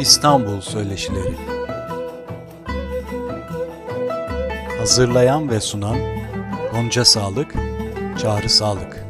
İstanbul 0.00 0.60
Söyleşileri 0.60 1.36
Hazırlayan 4.78 5.50
ve 5.50 5.60
sunan 5.60 5.98
Gonca 6.72 7.04
Sağlık, 7.04 7.54
Çağrı 8.18 8.50
Sağlık 8.50 9.04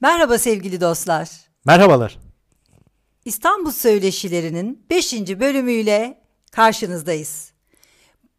Merhaba 0.00 0.38
sevgili 0.38 0.80
dostlar. 0.80 1.30
Merhabalar. 1.64 2.18
İstanbul 3.24 3.70
Söyleşilerinin 3.70 4.86
5. 4.90 5.12
bölümüyle 5.14 6.22
karşınızdayız. 6.52 7.52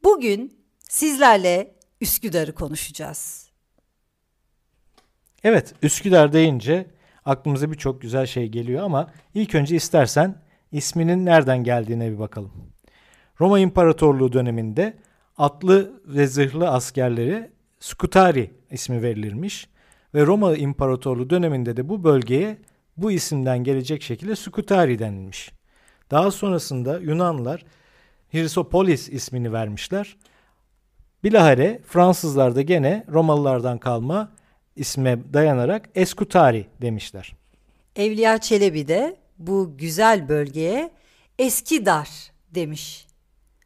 Bugün 0.04 0.66
sizlerle 0.89 1.75
Üsküdar'ı 2.02 2.56
konuşacağız. 2.56 3.49
Evet, 5.43 5.74
Üsküdar 5.82 6.34
deyince 6.34 6.86
aklımıza 7.25 7.71
birçok 7.71 8.02
güzel 8.02 8.25
şey 8.25 8.48
geliyor 8.48 8.84
ama 8.84 9.11
ilk 9.34 9.56
önce 9.56 9.75
istersen 9.75 10.36
isminin 10.71 11.25
nereden 11.25 11.64
geldiğine 11.64 12.12
bir 12.12 12.20
bakalım. 12.20 12.52
Roma 13.39 13.60
İmparatorluğu 13.60 14.34
döneminde 14.34 14.98
atlı 15.38 16.02
ve 16.06 16.28
zırhlı 16.28 16.70
askerleri 16.70 17.52
Scutari 17.79 18.52
ismi 18.71 19.02
verilirmiş 19.02 19.70
ve 20.14 20.25
Roma 20.25 20.56
İmparatorluğu 20.56 21.29
döneminde 21.29 21.78
de 21.78 21.90
bu 21.90 22.04
bölgeye 22.04 22.57
bu 22.98 23.12
isimden 23.12 23.64
gelecek 23.64 24.04
şekilde 24.04 24.36
Scutari 24.36 25.00
denilmiş. 25.00 25.51
Daha 26.12 26.32
sonrasında 26.32 27.00
Yunanlar 27.00 27.65
Hrisopolis 28.32 29.10
ismini 29.10 29.54
vermişler. 29.54 30.18
Bilahare 31.24 31.82
Fransızlar 31.86 32.56
da 32.56 32.62
gene 32.62 33.06
Romalılardan 33.12 33.78
kalma 33.78 34.31
isme 34.80 35.34
dayanarak 35.34 35.90
Eskutari 35.96 36.68
demişler. 36.82 37.36
Evliya 37.96 38.38
Çelebi 38.38 38.88
de 38.88 39.16
bu 39.38 39.78
güzel 39.78 40.30
bölgeye 40.30 40.92
eski 41.40 41.86
dar 41.86 42.10
demiş. 42.52 43.08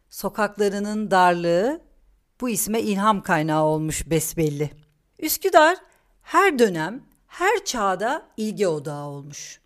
Sokaklarının 0.09 1.11
darlığı 1.11 1.81
bu 2.41 2.49
isme 2.49 2.81
ilham 2.81 3.21
kaynağı 3.21 3.63
olmuş 3.63 4.09
besbelli. 4.09 4.69
Üsküdar 5.19 5.77
her 6.21 6.59
dönem, 6.59 7.03
her 7.27 7.65
çağda 7.65 8.25
ilgi 8.37 8.67
odağı 8.67 9.05
olmuş. 9.07 9.61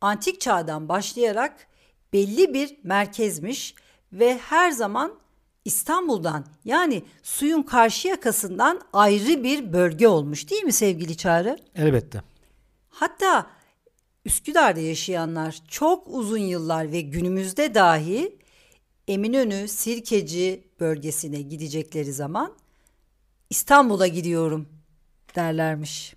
Antik 0.00 0.40
çağdan 0.40 0.88
başlayarak 0.88 1.66
belli 2.12 2.54
bir 2.54 2.76
merkezmiş 2.82 3.74
ve 4.12 4.38
her 4.38 4.70
zaman 4.70 5.14
İstanbul'dan 5.64 6.44
yani 6.64 7.02
suyun 7.22 7.62
karşı 7.62 8.08
yakasından 8.08 8.80
ayrı 8.92 9.44
bir 9.44 9.72
bölge 9.72 10.08
olmuş 10.08 10.50
değil 10.50 10.62
mi 10.62 10.72
sevgili 10.72 11.16
Çağrı? 11.16 11.58
Elbette. 11.74 12.22
Hatta 12.88 13.46
Üsküdar'da 14.24 14.80
yaşayanlar 14.80 15.58
çok 15.68 16.06
uzun 16.06 16.38
yıllar 16.38 16.92
ve 16.92 17.00
günümüzde 17.00 17.74
dahi 17.74 18.38
Eminönü, 19.08 19.68
Sirkeci 19.68 20.64
bölgesine 20.80 21.42
gidecekleri 21.42 22.12
zaman 22.12 22.52
İstanbul'a 23.50 24.06
gidiyorum 24.06 24.68
derlermiş. 25.36 26.14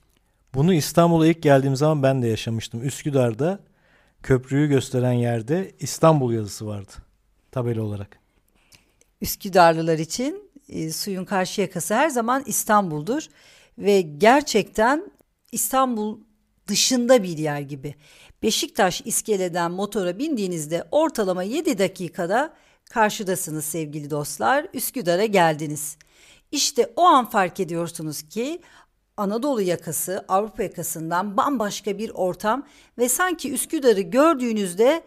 Bunu 0.53 0.73
İstanbul'a 0.73 1.27
ilk 1.27 1.43
geldiğim 1.43 1.75
zaman 1.75 2.03
ben 2.03 2.21
de 2.21 2.27
yaşamıştım. 2.27 2.83
Üsküdar'da 2.83 3.59
köprüyü 4.23 4.67
gösteren 4.67 5.13
yerde 5.13 5.71
İstanbul 5.79 6.33
yazısı 6.33 6.67
vardı 6.67 6.91
tabela 7.51 7.81
olarak. 7.81 8.22
Üsküdarlılar 9.23 9.99
için 9.99 10.51
e, 10.69 10.91
suyun 10.91 11.25
karşı 11.25 11.61
yakası 11.61 11.93
her 11.93 12.09
zaman 12.09 12.43
İstanbul'dur 12.45 13.27
ve 13.77 14.01
gerçekten 14.01 15.11
İstanbul 15.51 16.19
dışında 16.67 17.23
bir 17.23 17.37
yer 17.37 17.59
gibi. 17.59 17.95
Beşiktaş 18.43 19.01
iskeleden 19.05 19.71
motora 19.71 20.19
bindiğinizde 20.19 20.83
ortalama 20.91 21.43
7 21.43 21.77
dakikada 21.77 22.53
karşıdasınız 22.89 23.65
sevgili 23.65 24.09
dostlar. 24.09 24.67
Üsküdar'a 24.73 25.25
geldiniz. 25.25 25.97
İşte 26.51 26.93
o 26.95 27.03
an 27.03 27.29
fark 27.29 27.59
ediyorsunuz 27.59 28.21
ki 28.21 28.61
Anadolu 29.17 29.61
yakası 29.61 30.25
Avrupa 30.27 30.63
yakasından 30.63 31.37
bambaşka 31.37 31.97
bir 31.97 32.09
ortam 32.09 32.67
ve 32.97 33.09
sanki 33.09 33.53
Üsküdar'ı 33.53 34.01
gördüğünüzde 34.01 35.03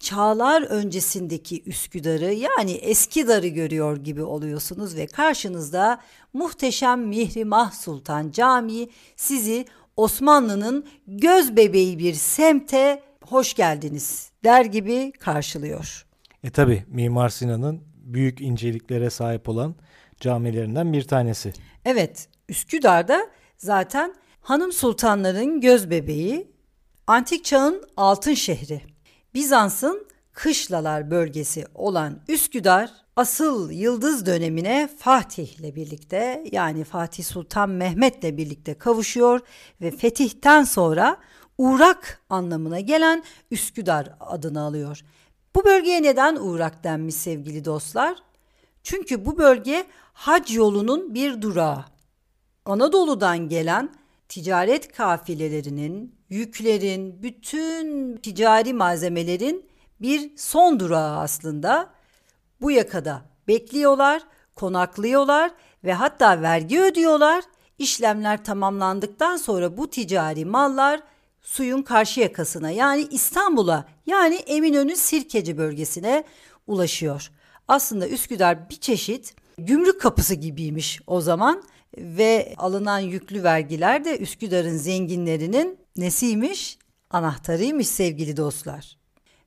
çağlar 0.00 0.62
öncesindeki 0.62 1.62
Üsküdar'ı 1.62 2.32
yani 2.32 2.72
Eskidar'ı 2.72 3.46
görüyor 3.46 3.96
gibi 3.96 4.22
oluyorsunuz 4.22 4.96
ve 4.96 5.06
karşınızda 5.06 6.00
muhteşem 6.32 7.06
Mihrimah 7.06 7.72
Sultan 7.72 8.30
Camii 8.30 8.90
sizi 9.16 9.64
Osmanlı'nın 9.96 10.86
göz 11.06 11.56
bebeği 11.56 11.98
bir 11.98 12.14
semte 12.14 13.02
hoş 13.24 13.54
geldiniz 13.54 14.30
der 14.44 14.64
gibi 14.64 15.12
karşılıyor. 15.12 16.06
E 16.44 16.50
tabi 16.50 16.84
Mimar 16.88 17.28
Sinan'ın 17.28 17.80
büyük 17.94 18.40
inceliklere 18.40 19.10
sahip 19.10 19.48
olan 19.48 19.74
camilerinden 20.20 20.92
bir 20.92 21.02
tanesi. 21.02 21.52
Evet 21.84 22.28
Üsküdar'da 22.48 23.26
zaten 23.56 24.14
hanım 24.40 24.72
sultanların 24.72 25.60
göz 25.60 25.90
bebeği, 25.90 26.50
antik 27.06 27.44
çağın 27.44 27.82
altın 27.96 28.34
şehri. 28.34 28.95
Bizans'ın 29.36 30.06
Kışlalar 30.32 31.10
bölgesi 31.10 31.64
olan 31.74 32.20
Üsküdar 32.28 32.90
asıl 33.16 33.70
yıldız 33.70 34.26
dönemine 34.26 34.88
Fatih 34.98 35.60
ile 35.60 35.74
birlikte 35.74 36.44
yani 36.52 36.84
Fatih 36.84 37.24
Sultan 37.24 37.70
Mehmet 37.70 38.24
ile 38.24 38.36
birlikte 38.36 38.74
kavuşuyor 38.74 39.40
ve 39.80 39.90
fetihten 39.90 40.64
sonra 40.64 41.16
Uğrak 41.58 42.20
anlamına 42.30 42.80
gelen 42.80 43.24
Üsküdar 43.50 44.14
adını 44.20 44.60
alıyor. 44.60 45.00
Bu 45.54 45.64
bölgeye 45.64 46.02
neden 46.02 46.36
Uğrak 46.36 46.84
denmiş 46.84 47.14
sevgili 47.14 47.64
dostlar? 47.64 48.18
Çünkü 48.82 49.26
bu 49.26 49.38
bölge 49.38 49.86
hac 50.12 50.54
yolunun 50.54 51.14
bir 51.14 51.42
durağı. 51.42 51.84
Anadolu'dan 52.64 53.48
gelen 53.48 53.94
ticaret 54.28 54.92
kafilelerinin, 54.92 56.15
yüklerin, 56.30 57.22
bütün 57.22 58.16
ticari 58.16 58.72
malzemelerin 58.72 59.66
bir 60.00 60.36
son 60.36 60.80
durağı 60.80 61.18
aslında. 61.18 61.90
Bu 62.60 62.70
yakada 62.70 63.22
bekliyorlar, 63.48 64.22
konaklıyorlar 64.54 65.50
ve 65.84 65.92
hatta 65.92 66.42
vergi 66.42 66.80
ödüyorlar. 66.80 67.44
İşlemler 67.78 68.44
tamamlandıktan 68.44 69.36
sonra 69.36 69.76
bu 69.76 69.90
ticari 69.90 70.44
mallar 70.44 71.00
suyun 71.42 71.82
karşı 71.82 72.20
yakasına 72.20 72.70
yani 72.70 73.08
İstanbul'a 73.10 73.84
yani 74.06 74.34
Eminönü 74.34 74.96
Sirkeci 74.96 75.58
bölgesine 75.58 76.24
ulaşıyor. 76.66 77.30
Aslında 77.68 78.08
Üsküdar 78.08 78.70
bir 78.70 78.76
çeşit 78.76 79.34
gümrük 79.58 80.00
kapısı 80.00 80.34
gibiymiş 80.34 81.00
o 81.06 81.20
zaman 81.20 81.62
ve 81.96 82.54
alınan 82.56 82.98
yüklü 82.98 83.42
vergiler 83.42 84.04
de 84.04 84.18
Üsküdar'ın 84.18 84.76
zenginlerinin 84.76 85.85
nesiymiş? 85.96 86.78
Anahtarıymış 87.10 87.88
sevgili 87.88 88.36
dostlar. 88.36 88.98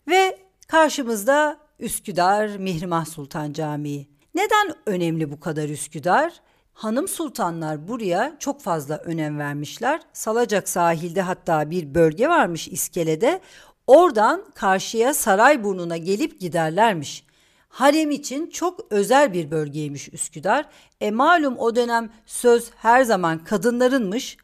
Ve 0.07 0.37
karşımızda 0.67 1.57
Üsküdar 1.79 2.47
Mihrimah 2.47 3.05
Sultan 3.05 3.53
Camii. 3.53 4.07
Neden 4.35 4.75
önemli 4.85 5.31
bu 5.31 5.39
kadar 5.39 5.69
Üsküdar? 5.69 6.33
Hanım 6.73 7.07
sultanlar 7.07 7.87
buraya 7.87 8.35
çok 8.39 8.61
fazla 8.61 8.97
önem 8.97 9.39
vermişler. 9.39 10.01
Salacak 10.13 10.69
sahilde 10.69 11.21
hatta 11.21 11.69
bir 11.69 11.95
bölge 11.95 12.29
varmış 12.29 12.67
iskelede. 12.67 13.41
Oradan 13.87 14.45
karşıya 14.55 15.13
Sarayburnu'na 15.13 15.97
gelip 15.97 16.39
giderlermiş. 16.39 17.25
Harem 17.69 18.11
için 18.11 18.49
çok 18.49 18.91
özel 18.91 19.33
bir 19.33 19.51
bölgeymiş 19.51 20.13
Üsküdar. 20.13 20.65
E 21.01 21.11
malum 21.11 21.57
o 21.57 21.75
dönem 21.75 22.09
söz 22.25 22.71
her 22.75 23.03
zaman 23.03 23.43
kadınlarınmış. 23.43 24.37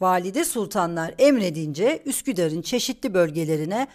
Valide 0.00 0.44
sultanlar 0.44 1.14
emredince 1.18 2.02
Üsküdar'ın 2.04 2.62
çeşitli 2.62 3.14
bölgelerine 3.14 3.86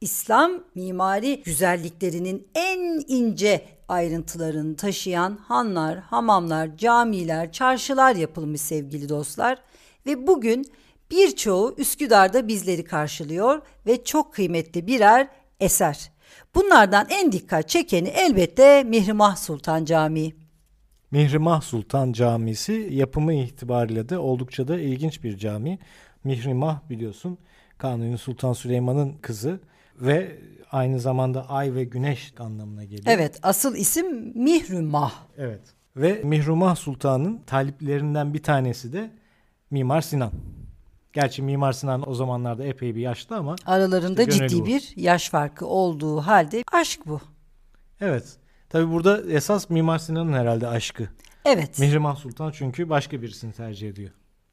İslam 0.00 0.52
mimari 0.74 1.42
güzelliklerinin 1.42 2.48
en 2.54 3.04
ince 3.08 3.66
ayrıntılarını 3.88 4.76
taşıyan 4.76 5.36
hanlar, 5.36 5.98
hamamlar, 5.98 6.76
camiler, 6.76 7.52
çarşılar 7.52 8.16
yapılmış 8.16 8.60
sevgili 8.60 9.08
dostlar 9.08 9.62
ve 10.06 10.26
bugün 10.26 10.72
birçoğu 11.10 11.74
Üsküdar'da 11.78 12.48
bizleri 12.48 12.84
karşılıyor 12.84 13.62
ve 13.86 14.04
çok 14.04 14.34
kıymetli 14.34 14.86
birer 14.86 15.28
eser. 15.60 16.12
Bunlardan 16.54 17.06
en 17.10 17.32
dikkat 17.32 17.68
çekeni 17.68 18.08
elbette 18.08 18.84
Mihrimah 18.84 19.36
Sultan 19.36 19.84
Camii. 19.84 20.41
Mihrimah 21.12 21.60
Sultan 21.60 22.12
Camisi 22.12 22.88
yapımı 22.92 23.34
itibariyle 23.34 24.08
de 24.08 24.18
oldukça 24.18 24.68
da 24.68 24.78
ilginç 24.78 25.24
bir 25.24 25.36
cami. 25.38 25.78
Mihrimah 26.24 26.80
biliyorsun 26.90 27.38
Kanuni 27.78 28.18
Sultan 28.18 28.52
Süleyman'ın 28.52 29.12
kızı 29.22 29.60
ve 30.00 30.38
aynı 30.70 31.00
zamanda 31.00 31.48
ay 31.50 31.74
ve 31.74 31.84
güneş 31.84 32.34
anlamına 32.38 32.84
geliyor. 32.84 33.04
Evet 33.06 33.38
asıl 33.42 33.76
isim 33.76 34.32
Mihrumah. 34.42 35.12
Evet 35.38 35.60
ve 35.96 36.20
Mihrumah 36.24 36.76
Sultan'ın 36.76 37.40
taliplerinden 37.46 38.34
bir 38.34 38.42
tanesi 38.42 38.92
de 38.92 39.10
Mimar 39.70 40.00
Sinan. 40.00 40.32
Gerçi 41.12 41.42
Mimar 41.42 41.72
Sinan 41.72 42.08
o 42.10 42.14
zamanlarda 42.14 42.64
epey 42.64 42.94
bir 42.94 43.00
yaşlı 43.00 43.36
ama 43.36 43.56
Aralarında 43.66 44.22
İşte 44.22 44.48
ciddi 44.48 44.60
bu. 44.62 44.66
bir 44.66 44.92
yaş 44.96 45.30
farkı 45.30 45.66
olduğu 45.66 46.20
halde 46.20 46.62
aşk 46.72 47.00
bu. 47.06 47.20
evet. 48.00 48.36
Tabi 48.72 48.92
burada 48.92 49.22
esas 49.32 49.70
Mimar 49.70 49.98
Sinan'ın 49.98 50.32
herhalde 50.32 50.68
aşkı. 50.68 51.08
Evet. 51.44 51.78
Mihrimah 51.78 52.16
Sultan 52.16 52.50
çünkü 52.50 52.88
başka 52.88 53.22
birisini 53.22 53.52
tercih 53.52 53.88
ediyor. 53.88 54.10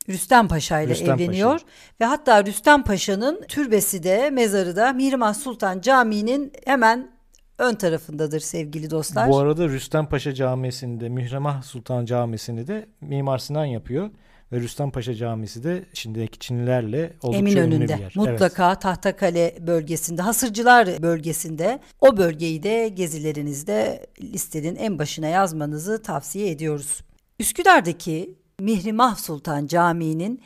Rüstem 0.10 0.48
Paşa 0.48 0.82
ile 0.82 0.92
Rüstem 0.92 1.16
evleniyor 1.16 1.60
ve 2.02 2.06
hatta 2.06 2.46
Rüstem 2.46 2.84
Paşa'nın 2.84 3.42
türbesi 3.48 4.04
de 4.04 4.30
mezarı 4.30 4.76
da 4.76 4.94
Mihrimah 4.94 5.34
Sultan 5.34 5.82
Camii'nin 5.82 6.54
hemen 6.66 7.12
ön 7.58 7.76
tarafındadır 7.76 8.40
sevgili 8.40 8.90
dostlar. 8.90 9.30
Bu 9.30 9.40
arada 9.40 9.68
Rüstem 9.68 10.06
Paşa 10.06 10.34
Camisi'nde, 10.34 11.10
Mihrimah 11.10 11.62
Sultan 11.62 12.06
Camii'sini 12.06 12.68
de 12.68 12.90
Mimar 13.02 13.38
Sinan 13.38 13.66
yapıyor. 13.66 14.10
Ve 14.52 14.60
Rüstem 14.60 14.92
Paşa 14.92 15.14
Camisi 15.14 15.64
de 15.64 15.86
şimdiki 15.94 16.40
Çinlilerle 16.40 17.14
oldukça 17.22 17.40
ünlü 17.40 17.52
bir 17.52 17.58
Eminönü'nde 17.58 17.92
yer. 17.92 18.00
Evet. 18.00 18.16
mutlaka 18.16 18.80
Tahtakale 18.80 19.58
bölgesinde 19.68 20.22
Hasırcılar 20.22 21.02
bölgesinde 21.02 21.80
o 22.02 22.18
bölgeyi 22.18 22.64
de 22.64 22.90
gezilerinizde 22.90 24.08
listenin 24.22 24.76
en 24.76 25.00
başına 25.00 25.28
yazmanızı 25.28 26.02
tavsiye 26.02 26.52
ediyoruz. 26.52 27.02
Üsküdar'daki 27.40 28.36
Mihrimah 28.60 29.16
Sultan 29.16 29.68
Camii'nin 29.68 30.42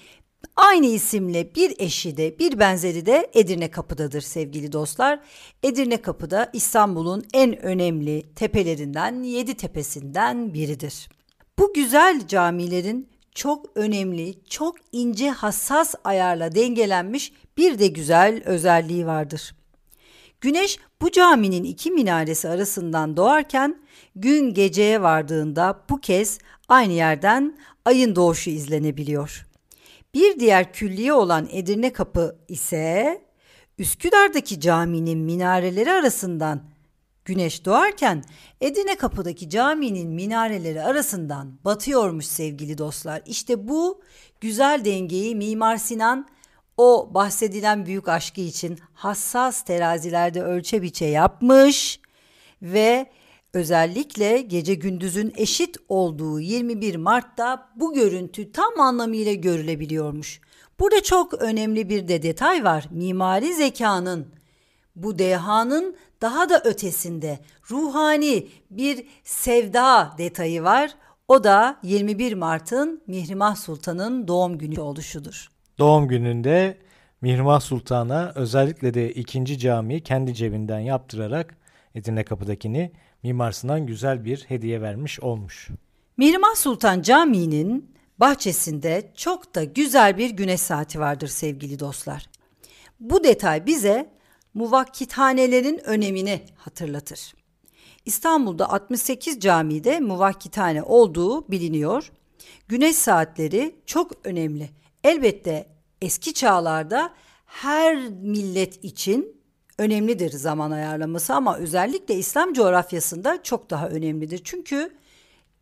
aynı 0.56 0.86
isimle 0.86 1.56
bir 1.56 1.76
eşi 1.80 2.18
de 2.18 2.40
bir 2.40 2.60
benzeri 2.60 3.06
de 3.06 3.30
Edirne 3.34 3.72
Kapı'dadır 3.72 4.22
sevgili 4.22 4.72
dostlar. 4.72 5.20
Edirne 5.64 6.02
Kapı'da 6.02 6.50
İstanbul'un 6.54 7.24
en 7.34 7.66
önemli 7.66 8.24
tepelerinden 8.36 9.24
yedi 9.24 9.54
tepesinden 9.54 10.54
biridir. 10.54 11.10
Bu 11.60 11.74
güzel 11.74 12.28
camilerin 12.28 13.13
çok 13.36 13.66
önemli, 13.76 14.36
çok 14.50 14.76
ince 14.92 15.30
hassas 15.30 15.96
ayarla 16.04 16.56
dengelenmiş 16.56 17.34
bir 17.58 17.80
de 17.80 17.88
güzel 17.88 18.44
özelliği 18.46 19.06
vardır. 19.06 19.56
Güneş 20.42 20.80
bu 21.02 21.12
caminin 21.12 21.64
iki 21.64 21.92
minaresi 21.92 22.50
arasından 22.50 23.18
doğarken 23.18 23.82
gün 24.16 24.54
geceye 24.54 25.02
vardığında 25.02 25.84
bu 25.90 26.02
kez 26.02 26.40
aynı 26.70 26.94
yerden 26.94 27.58
ayın 27.86 28.16
doğuşu 28.16 28.50
izlenebiliyor. 28.50 29.48
Bir 30.14 30.40
diğer 30.40 30.74
külliye 30.74 31.14
olan 31.14 31.48
Edirne 31.52 31.94
Kapı 31.94 32.38
ise 32.48 33.22
Üsküdar'daki 33.78 34.60
caminin 34.60 35.20
minareleri 35.20 35.92
arasından 35.92 36.73
güneş 37.26 37.66
doğarken 37.66 38.24
Edirne 38.62 38.96
Kapı'daki 38.96 39.50
caminin 39.50 40.10
minareleri 40.10 40.82
arasından 40.82 41.60
batıyormuş 41.66 42.26
sevgili 42.26 42.78
dostlar. 42.78 43.22
İşte 43.26 43.68
bu 43.68 44.02
güzel 44.42 44.86
dengeyi 44.86 45.36
Mimar 45.36 45.78
Sinan 45.78 46.28
o 46.78 47.10
bahsedilen 47.14 47.86
büyük 47.86 48.08
aşkı 48.08 48.42
için 48.42 48.80
hassas 48.94 49.64
terazilerde 49.64 50.44
ölçe 50.44 50.82
biçe 50.82 51.06
yapmış 51.06 52.00
ve 52.62 53.10
özellikle 53.54 54.42
gece 54.42 54.74
gündüzün 54.74 55.34
eşit 55.38 55.78
olduğu 55.90 56.40
21 56.40 56.96
Mart'ta 56.96 57.70
bu 57.76 57.94
görüntü 57.94 58.52
tam 58.52 58.80
anlamıyla 58.80 59.34
görülebiliyormuş. 59.34 60.42
Burada 60.80 61.04
çok 61.04 61.34
önemli 61.34 61.90
bir 61.90 62.08
de 62.08 62.24
detay 62.24 62.64
var. 62.64 62.88
Mimari 62.92 63.54
zekanın 63.54 64.28
bu 64.96 65.20
dehanın 65.20 65.96
daha 66.24 66.50
da 66.50 66.62
ötesinde 66.64 67.40
ruhani 67.72 68.48
bir 68.72 69.06
sevda 69.24 70.14
detayı 70.18 70.64
var. 70.64 70.96
O 71.28 71.44
da 71.44 71.80
21 71.84 72.34
Mart'ın 72.34 73.02
Mihrimah 73.08 73.56
Sultan'ın 73.56 74.28
doğum 74.28 74.58
günü 74.58 74.80
oluşudur. 74.80 75.48
Doğum 75.80 76.08
gününde 76.08 76.78
Mihrimah 77.22 77.60
Sultan'a 77.60 78.32
özellikle 78.36 78.94
de 78.94 79.14
ikinci 79.14 79.60
camiyi 79.60 80.02
kendi 80.02 80.34
cebinden 80.34 80.80
yaptırarak 80.80 81.58
Edirne 81.96 82.24
Kapı'dakini 82.24 82.92
Mimar 83.24 83.52
Sinan 83.52 83.86
güzel 83.86 84.26
bir 84.26 84.46
hediye 84.48 84.82
vermiş 84.82 85.20
olmuş. 85.20 85.70
Mihrimah 86.18 86.56
Sultan 86.56 87.02
Camii'nin 87.02 87.96
bahçesinde 88.18 89.12
çok 89.16 89.56
da 89.56 89.64
güzel 89.64 90.18
bir 90.18 90.30
güneş 90.30 90.62
saati 90.62 91.00
vardır 91.00 91.28
sevgili 91.28 91.80
dostlar. 91.80 92.30
Bu 93.00 93.24
detay 93.24 93.66
bize 93.66 94.13
muvakkithanelerin 94.54 95.82
önemini 95.84 96.42
hatırlatır. 96.56 97.34
İstanbul'da 98.06 98.70
68 98.70 99.40
camide 99.40 100.00
muvakkithane 100.00 100.84
olduğu 100.84 101.52
biliniyor. 101.52 102.12
Güneş 102.68 102.96
saatleri 102.96 103.76
çok 103.86 104.12
önemli. 104.24 104.70
Elbette 105.04 105.68
eski 106.02 106.34
çağlarda 106.34 107.14
her 107.46 108.10
millet 108.10 108.84
için 108.84 109.42
önemlidir 109.78 110.32
zaman 110.32 110.72
ayarlaması 110.72 111.34
ama 111.34 111.58
özellikle 111.58 112.16
İslam 112.16 112.54
coğrafyasında 112.54 113.44
çok 113.44 113.70
daha 113.70 113.90
önemlidir. 113.90 114.42
Çünkü 114.44 114.98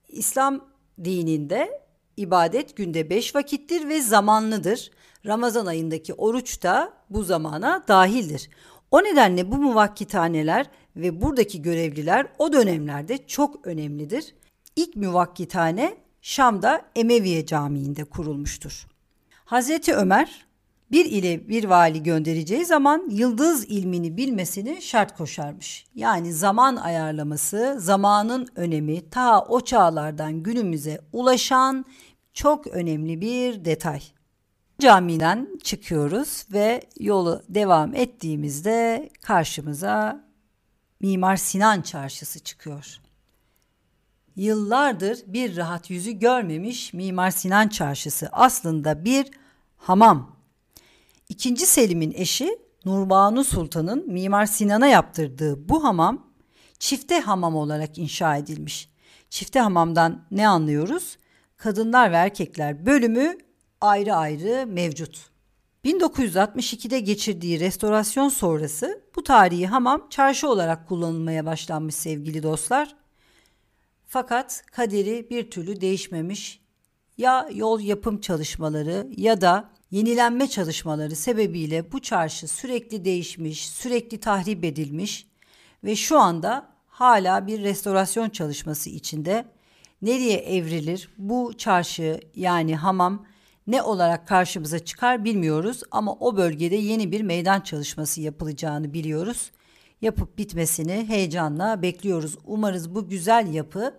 İslam 0.08 0.66
dininde 1.04 1.82
ibadet 2.18 2.78
günde 2.78 3.10
beş 3.10 3.36
vakittir 3.36 3.90
ve 3.90 4.02
zamanlıdır. 4.02 4.92
Ramazan 5.26 5.66
ayındaki 5.66 6.14
oruç 6.14 6.64
da 6.64 6.94
bu 7.10 7.24
zamana 7.24 7.84
dahildir. 7.88 8.50
O 8.92 9.04
nedenle 9.04 9.52
bu 9.52 9.58
muvakkithaneler 9.58 10.70
ve 10.96 11.22
buradaki 11.22 11.62
görevliler 11.62 12.28
o 12.38 12.54
dönemlerde 12.54 13.28
çok 13.28 13.68
önemlidir. 13.68 14.36
İlk 14.76 14.96
muvakkithane 14.96 15.98
Şam'da 16.22 16.82
Emeviye 16.96 17.46
Camii'nde 17.46 18.04
kurulmuştur. 18.04 18.88
Hazreti 19.46 19.94
Ömer 19.94 20.46
bir 20.92 21.06
ile 21.06 21.50
bir 21.50 21.64
vali 21.64 22.04
göndereceği 22.04 22.66
zaman 22.66 23.10
yıldız 23.12 23.66
ilmini 23.66 24.18
bilmesini 24.18 24.82
şart 24.82 25.18
koşarmış. 25.18 25.86
Yani 25.96 26.34
zaman 26.34 26.76
ayarlaması, 26.76 27.76
zamanın 27.80 28.48
önemi 28.56 29.10
ta 29.10 29.42
o 29.42 29.62
çağlardan 29.62 30.44
günümüze 30.44 31.00
ulaşan 31.14 31.86
çok 32.34 32.68
önemli 32.68 33.22
bir 33.22 33.66
detay. 33.66 34.02
Camiden 34.82 35.60
çıkıyoruz 35.64 36.46
ve 36.54 36.82
yolu 37.00 37.44
devam 37.50 37.96
ettiğimizde 37.96 39.10
karşımıza 39.22 40.26
Mimar 41.00 41.36
Sinan 41.36 41.82
Çarşısı 41.82 42.40
çıkıyor. 42.40 43.00
Yıllardır 44.36 45.20
bir 45.28 45.58
rahat 45.58 45.90
yüzü 45.90 46.12
görmemiş 46.12 46.94
Mimar 46.94 47.32
Sinan 47.32 47.68
Çarşısı 47.68 48.30
aslında 48.32 49.06
bir 49.06 49.32
hamam. 49.78 50.36
İkinci 51.30 51.66
Selim'in 51.66 52.14
eşi 52.16 52.60
Nurbanu 52.86 53.44
Sultan'ın 53.44 54.12
Mimar 54.12 54.46
Sinan'a 54.46 54.88
yaptırdığı 54.88 55.70
bu 55.70 55.84
hamam 55.84 56.28
çifte 56.80 57.20
hamam 57.20 57.56
olarak 57.56 57.98
inşa 57.98 58.38
edilmiş. 58.38 58.90
Çifte 59.30 59.60
hamamdan 59.60 60.26
ne 60.32 60.48
anlıyoruz? 60.48 61.18
Kadınlar 61.58 62.12
ve 62.12 62.16
erkekler 62.16 62.86
bölümü 62.86 63.38
ayrı 63.82 64.16
ayrı 64.16 64.68
mevcut. 64.68 65.32
1962'de 65.86 67.00
geçirdiği 67.00 67.60
restorasyon 67.60 68.30
sonrası 68.30 69.02
bu 69.16 69.24
tarihi 69.24 69.68
hamam 69.68 70.10
çarşı 70.10 70.50
olarak 70.50 70.88
kullanılmaya 70.88 71.46
başlanmış 71.46 71.96
sevgili 71.96 72.44
dostlar. 72.44 72.96
Fakat 74.08 74.64
kaderi 74.72 75.30
bir 75.30 75.52
türlü 75.52 75.82
değişmemiş. 75.82 76.62
Ya 77.18 77.50
yol 77.54 77.80
yapım 77.80 78.22
çalışmaları 78.22 79.08
ya 79.18 79.42
da 79.42 79.70
yenilenme 79.92 80.48
çalışmaları 80.48 81.16
sebebiyle 81.16 81.92
bu 81.92 82.02
çarşı 82.02 82.48
sürekli 82.48 83.06
değişmiş, 83.06 83.70
sürekli 83.70 84.20
tahrip 84.20 84.64
edilmiş 84.64 85.28
ve 85.84 85.96
şu 85.96 86.20
anda 86.20 86.70
hala 86.88 87.48
bir 87.48 87.62
restorasyon 87.62 88.30
çalışması 88.30 88.90
içinde. 88.90 89.46
Nereye 90.02 90.38
evrilir 90.38 91.10
bu 91.18 91.54
çarşı 91.58 92.20
yani 92.36 92.76
hamam 92.76 93.26
ne 93.72 93.82
olarak 93.82 94.28
karşımıza 94.28 94.80
çıkar 94.80 95.26
bilmiyoruz 95.26 95.84
ama 95.92 96.14
o 96.14 96.38
bölgede 96.38 96.76
yeni 96.76 97.12
bir 97.12 97.22
meydan 97.22 97.62
çalışması 97.62 98.22
yapılacağını 98.22 98.94
biliyoruz. 98.94 99.52
Yapıp 100.02 100.38
bitmesini 100.38 101.06
heyecanla 101.08 101.82
bekliyoruz. 101.82 102.38
Umarız 102.46 102.96
bu 102.96 103.10
güzel 103.10 103.54
yapı 103.54 103.94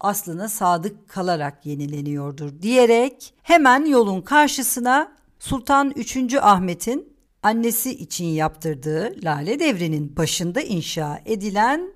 aslına 0.00 0.48
sadık 0.48 1.08
kalarak 1.08 1.66
yenileniyordur 1.66 2.62
diyerek 2.62 3.34
hemen 3.42 3.84
yolun 3.84 4.20
karşısına 4.20 5.12
Sultan 5.38 5.92
3. 5.96 6.34
Ahmet'in 6.34 7.16
annesi 7.42 7.90
için 7.90 8.24
yaptırdığı 8.24 9.14
Lale 9.24 9.60
Devri'nin 9.60 10.16
başında 10.16 10.60
inşa 10.60 11.22
edilen 11.24 11.92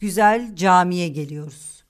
güzel 0.00 0.56
camiye 0.56 1.08
geliyoruz. 1.08 1.84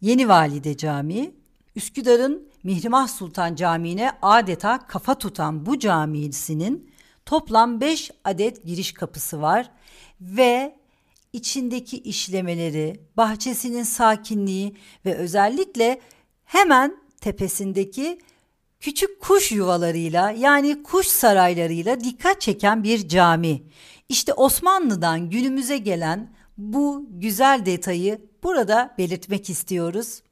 Yeni 0.00 0.28
Valide 0.28 0.76
Camii, 0.76 1.34
Üsküdar'ın 1.76 2.45
Mihrimah 2.62 3.08
Sultan 3.08 3.54
Camii'ne 3.54 4.12
adeta 4.22 4.78
kafa 4.78 5.14
tutan 5.14 5.66
bu 5.66 5.78
camisinin 5.78 6.90
toplam 7.26 7.80
5 7.80 8.10
adet 8.24 8.64
giriş 8.64 8.92
kapısı 8.92 9.42
var 9.42 9.70
ve 10.20 10.76
içindeki 11.32 11.98
işlemeleri, 11.98 13.00
bahçesinin 13.16 13.82
sakinliği 13.82 14.76
ve 15.04 15.14
özellikle 15.14 16.00
hemen 16.44 16.96
tepesindeki 17.20 18.18
küçük 18.80 19.20
kuş 19.20 19.52
yuvalarıyla 19.52 20.30
yani 20.30 20.82
kuş 20.82 21.06
saraylarıyla 21.06 22.00
dikkat 22.00 22.40
çeken 22.40 22.84
bir 22.84 23.08
cami. 23.08 23.62
İşte 24.08 24.32
Osmanlı'dan 24.32 25.30
günümüze 25.30 25.78
gelen 25.78 26.32
bu 26.58 27.06
güzel 27.10 27.66
detayı 27.66 28.20
burada 28.42 28.94
belirtmek 28.98 29.50
istiyoruz. 29.50 30.22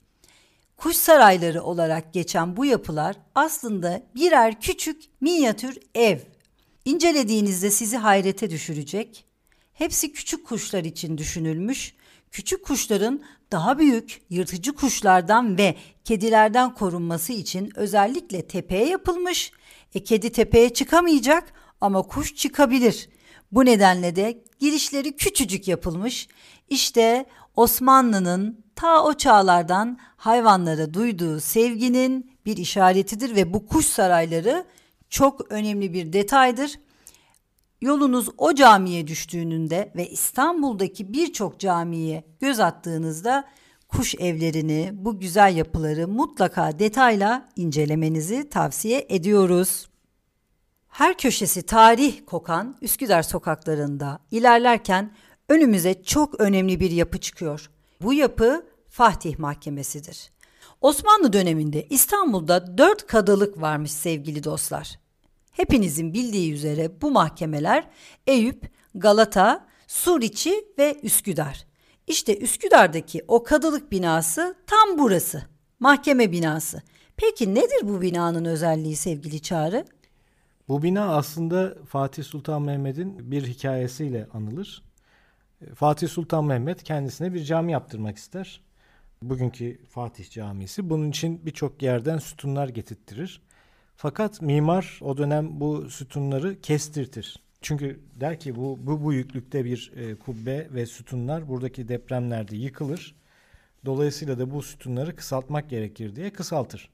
Kuş 0.76 0.96
sarayları 0.96 1.62
olarak 1.62 2.12
geçen 2.12 2.56
bu 2.56 2.64
yapılar 2.64 3.16
aslında 3.34 4.02
birer 4.14 4.60
küçük 4.60 5.02
minyatür 5.20 5.78
ev. 5.94 6.18
İncelediğinizde 6.84 7.70
sizi 7.70 7.96
hayrete 7.96 8.50
düşürecek. 8.50 9.24
Hepsi 9.72 10.12
küçük 10.12 10.46
kuşlar 10.46 10.84
için 10.84 11.18
düşünülmüş. 11.18 11.94
Küçük 12.30 12.64
kuşların 12.64 13.22
daha 13.52 13.78
büyük 13.78 14.22
yırtıcı 14.30 14.72
kuşlardan 14.72 15.58
ve 15.58 15.76
kedilerden 16.04 16.74
korunması 16.74 17.32
için 17.32 17.70
özellikle 17.74 18.46
tepeye 18.46 18.86
yapılmış. 18.86 19.52
E 19.94 20.04
kedi 20.04 20.32
tepeye 20.32 20.68
çıkamayacak 20.74 21.52
ama 21.80 22.02
kuş 22.02 22.34
çıkabilir. 22.34 23.08
Bu 23.52 23.64
nedenle 23.64 24.16
de 24.16 24.44
girişleri 24.58 25.16
küçücük 25.16 25.68
yapılmış. 25.68 26.28
İşte 26.68 27.26
Osmanlı'nın 27.56 28.64
ta 28.76 29.04
o 29.04 29.14
çağlardan 29.14 29.98
hayvanlara 30.16 30.94
duyduğu 30.94 31.40
sevginin 31.40 32.30
bir 32.46 32.56
işaretidir 32.56 33.36
ve 33.36 33.54
bu 33.54 33.66
kuş 33.66 33.86
sarayları 33.86 34.64
çok 35.10 35.52
önemli 35.52 35.92
bir 35.92 36.12
detaydır. 36.12 36.78
Yolunuz 37.80 38.28
o 38.38 38.54
camiye 38.54 39.06
düştüğünde 39.06 39.92
ve 39.96 40.08
İstanbul'daki 40.08 41.12
birçok 41.12 41.60
camiye 41.60 42.24
göz 42.40 42.60
attığınızda 42.60 43.44
kuş 43.88 44.14
evlerini, 44.14 44.90
bu 44.92 45.20
güzel 45.20 45.56
yapıları 45.56 46.08
mutlaka 46.08 46.78
detayla 46.78 47.48
incelemenizi 47.56 48.48
tavsiye 48.48 49.06
ediyoruz. 49.08 49.88
Her 50.88 51.18
köşesi 51.18 51.62
tarih 51.62 52.20
kokan 52.26 52.76
Üsküdar 52.82 53.22
sokaklarında 53.22 54.18
ilerlerken 54.30 55.10
önümüze 55.48 56.02
çok 56.02 56.40
önemli 56.40 56.80
bir 56.80 56.90
yapı 56.90 57.20
çıkıyor. 57.20 57.70
Bu 58.02 58.14
yapı 58.14 58.66
Fatih 58.88 59.38
Mahkemesi'dir. 59.38 60.30
Osmanlı 60.80 61.32
döneminde 61.32 61.86
İstanbul'da 61.90 62.78
dört 62.78 63.06
kadılık 63.06 63.60
varmış 63.60 63.90
sevgili 63.90 64.44
dostlar. 64.44 64.98
Hepinizin 65.52 66.14
bildiği 66.14 66.52
üzere 66.52 67.00
bu 67.02 67.10
mahkemeler 67.10 67.88
Eyüp, 68.26 68.70
Galata, 68.94 69.66
Suriçi 69.86 70.64
ve 70.78 70.96
Üsküdar. 71.02 71.66
İşte 72.06 72.38
Üsküdar'daki 72.38 73.24
o 73.28 73.42
kadılık 73.42 73.92
binası 73.92 74.54
tam 74.66 74.98
burası. 74.98 75.42
Mahkeme 75.80 76.32
binası. 76.32 76.82
Peki 77.16 77.54
nedir 77.54 77.80
bu 77.82 78.02
binanın 78.02 78.44
özelliği 78.44 78.96
sevgili 78.96 79.40
Çağrı? 79.40 79.84
Bu 80.68 80.82
bina 80.82 81.16
aslında 81.16 81.74
Fatih 81.88 82.24
Sultan 82.24 82.62
Mehmet'in 82.62 83.30
bir 83.30 83.46
hikayesiyle 83.46 84.28
anılır. 84.32 84.82
Fatih 85.74 86.08
Sultan 86.08 86.44
Mehmet 86.44 86.82
kendisine 86.82 87.34
bir 87.34 87.44
cami 87.44 87.72
yaptırmak 87.72 88.16
ister. 88.16 88.60
Bugünkü 89.22 89.84
Fatih 89.86 90.30
Camisi. 90.30 90.90
Bunun 90.90 91.10
için 91.10 91.46
birçok 91.46 91.82
yerden 91.82 92.18
sütunlar 92.18 92.68
getirttirir. 92.68 93.42
Fakat 93.96 94.42
mimar 94.42 94.98
o 95.02 95.16
dönem 95.16 95.60
bu 95.60 95.90
sütunları 95.90 96.60
kestirtir. 96.60 97.36
Çünkü 97.62 98.00
der 98.20 98.40
ki 98.40 98.56
bu 98.56 98.78
bu 98.82 99.10
büyüklükte 99.10 99.64
bir 99.64 99.92
e, 99.96 100.14
kubbe 100.14 100.68
ve 100.74 100.86
sütunlar 100.86 101.48
buradaki 101.48 101.88
depremlerde 101.88 102.56
yıkılır. 102.56 103.14
Dolayısıyla 103.84 104.38
da 104.38 104.50
bu 104.50 104.62
sütunları 104.62 105.16
kısaltmak 105.16 105.70
gerekir 105.70 106.16
diye 106.16 106.30
kısaltır. 106.30 106.90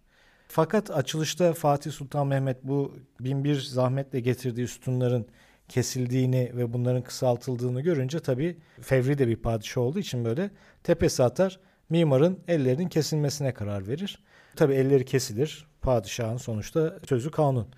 Fakat 0.49 0.91
açılışta 0.91 1.53
Fatih 1.53 1.91
Sultan 1.91 2.27
Mehmet 2.27 2.65
bu 2.65 2.97
binbir 3.21 3.61
zahmetle 3.61 4.21
getirdiği 4.21 4.69
sütunların 4.69 5.27
kesildiğini 5.71 6.53
ve 6.57 6.73
bunların 6.73 7.03
kısaltıldığını 7.03 7.81
görünce 7.81 8.21
tabii 8.21 8.59
fevri 8.81 9.19
de 9.19 9.29
bir 9.29 9.37
padişah 9.37 9.81
olduğu 9.81 9.99
için 9.99 10.25
böyle 10.25 10.51
tepesi 10.83 11.23
atar 11.23 11.61
mimarın 11.91 12.39
ellerinin 12.49 12.89
kesilmesine 12.89 13.55
karar 13.55 13.89
verir. 13.89 14.23
Tabii 14.57 14.75
elleri 14.75 15.05
kesilir. 15.05 15.67
Padişahın 15.83 16.37
sonuçta 16.37 16.99
sözü 17.09 17.31
kanun. 17.31 17.69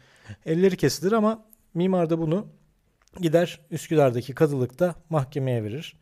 Elleri 0.46 0.76
kesilir 0.76 1.12
ama 1.12 1.44
mimar 1.74 2.10
da 2.10 2.18
bunu 2.18 2.46
gider 3.20 3.60
Üsküdar'daki 3.70 4.34
kadılıkta 4.34 4.94
mahkemeye 5.10 5.64
verir. 5.64 5.96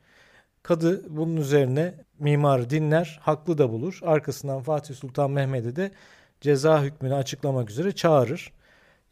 Kadı 0.63 1.17
bunun 1.17 1.37
üzerine 1.37 1.95
mimarı 2.19 2.71
dinler, 2.71 3.19
haklı 3.23 3.59
da 3.59 3.71
bulur. 3.71 3.99
Arkasından 4.03 4.63
Fatih 4.63 4.95
Sultan 4.95 5.31
Mehmet'i 5.31 5.77
de 5.77 5.91
ceza 6.41 6.83
hükmünü 6.83 7.15
açıklamak 7.15 7.71
üzere 7.71 7.93
çağırır. 7.93 8.53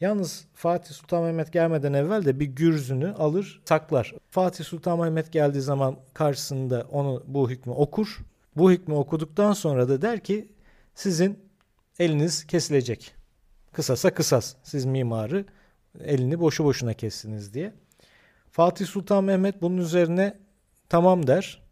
Yalnız 0.00 0.46
Fatih 0.54 0.94
Sultan 0.94 1.24
Mehmet 1.24 1.52
gelmeden 1.52 1.92
evvel 1.92 2.24
de 2.24 2.40
bir 2.40 2.46
gürzünü 2.46 3.12
alır, 3.12 3.62
saklar. 3.64 4.14
Fatih 4.30 4.64
Sultan 4.64 5.00
Mehmet 5.00 5.32
geldiği 5.32 5.60
zaman 5.60 5.96
karşısında 6.14 6.86
onu 6.90 7.24
bu 7.26 7.50
hükmü 7.50 7.72
okur. 7.72 8.18
Bu 8.56 8.70
hükmü 8.70 8.94
okuduktan 8.94 9.52
sonra 9.52 9.88
da 9.88 10.02
der 10.02 10.20
ki 10.20 10.52
sizin 10.94 11.38
eliniz 11.98 12.46
kesilecek. 12.46 13.14
Kısasa 13.72 14.14
kısas. 14.14 14.54
Siz 14.62 14.84
mimarı 14.84 15.44
elini 16.04 16.40
boşu 16.40 16.64
boşuna 16.64 16.94
kestiniz 16.94 17.54
diye. 17.54 17.72
Fatih 18.50 18.86
Sultan 18.86 19.24
Mehmet 19.24 19.62
bunun 19.62 19.76
üzerine 19.76 20.38
tamam 20.88 21.26
der. 21.26 21.62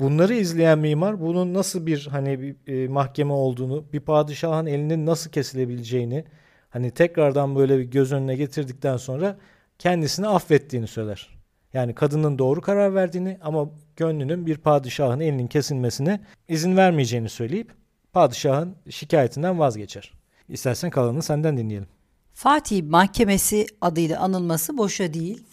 Bunları 0.00 0.34
izleyen 0.34 0.78
mimar 0.78 1.20
bunun 1.20 1.54
nasıl 1.54 1.86
bir 1.86 2.06
hani 2.10 2.40
bir 2.40 2.56
e, 2.66 2.88
mahkeme 2.88 3.32
olduğunu, 3.32 3.84
bir 3.92 4.00
padişahın 4.00 4.66
elinin 4.66 5.06
nasıl 5.06 5.30
kesilebileceğini 5.30 6.24
hani 6.70 6.90
tekrardan 6.90 7.56
böyle 7.56 7.78
bir 7.78 7.84
göz 7.84 8.12
önüne 8.12 8.36
getirdikten 8.36 8.96
sonra 8.96 9.36
kendisini 9.78 10.28
affettiğini 10.28 10.86
söyler. 10.86 11.38
Yani 11.72 11.94
kadının 11.94 12.38
doğru 12.38 12.60
karar 12.60 12.94
verdiğini 12.94 13.38
ama 13.42 13.70
gönlünün 13.96 14.46
bir 14.46 14.56
padişahın 14.56 15.20
elinin 15.20 15.46
kesilmesine 15.46 16.20
izin 16.48 16.76
vermeyeceğini 16.76 17.28
söyleyip 17.28 17.72
padişahın 18.12 18.76
şikayetinden 18.90 19.58
vazgeçer. 19.58 20.12
İstersen 20.48 20.90
kalanını 20.90 21.22
senden 21.22 21.56
dinleyelim. 21.56 21.88
Fatih 22.34 22.82
Mahkemesi 22.82 23.66
adıyla 23.80 24.20
anılması 24.20 24.78
boşa 24.78 25.14
değil. 25.14 25.44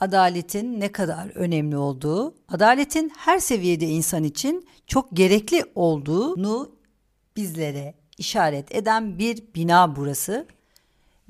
Adaletin 0.00 0.80
ne 0.80 0.92
kadar 0.92 1.36
önemli 1.36 1.76
olduğu, 1.76 2.34
adaletin 2.48 3.12
her 3.18 3.38
seviyede 3.38 3.86
insan 3.86 4.24
için 4.24 4.68
çok 4.86 5.16
gerekli 5.16 5.64
olduğunu 5.74 6.72
bizlere 7.36 7.94
işaret 8.18 8.74
eden 8.74 9.18
bir 9.18 9.42
bina 9.54 9.96
burası. 9.96 10.46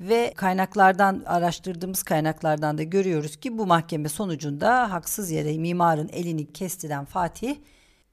Ve 0.03 0.33
kaynaklardan 0.35 1.23
araştırdığımız 1.25 2.03
kaynaklardan 2.03 2.77
da 2.77 2.83
görüyoruz 2.83 3.35
ki 3.35 3.57
bu 3.57 3.65
mahkeme 3.65 4.09
sonucunda 4.09 4.91
haksız 4.91 5.31
yere 5.31 5.57
mimarın 5.57 6.09
elini 6.13 6.53
kestiren 6.53 7.05
Fatih 7.05 7.55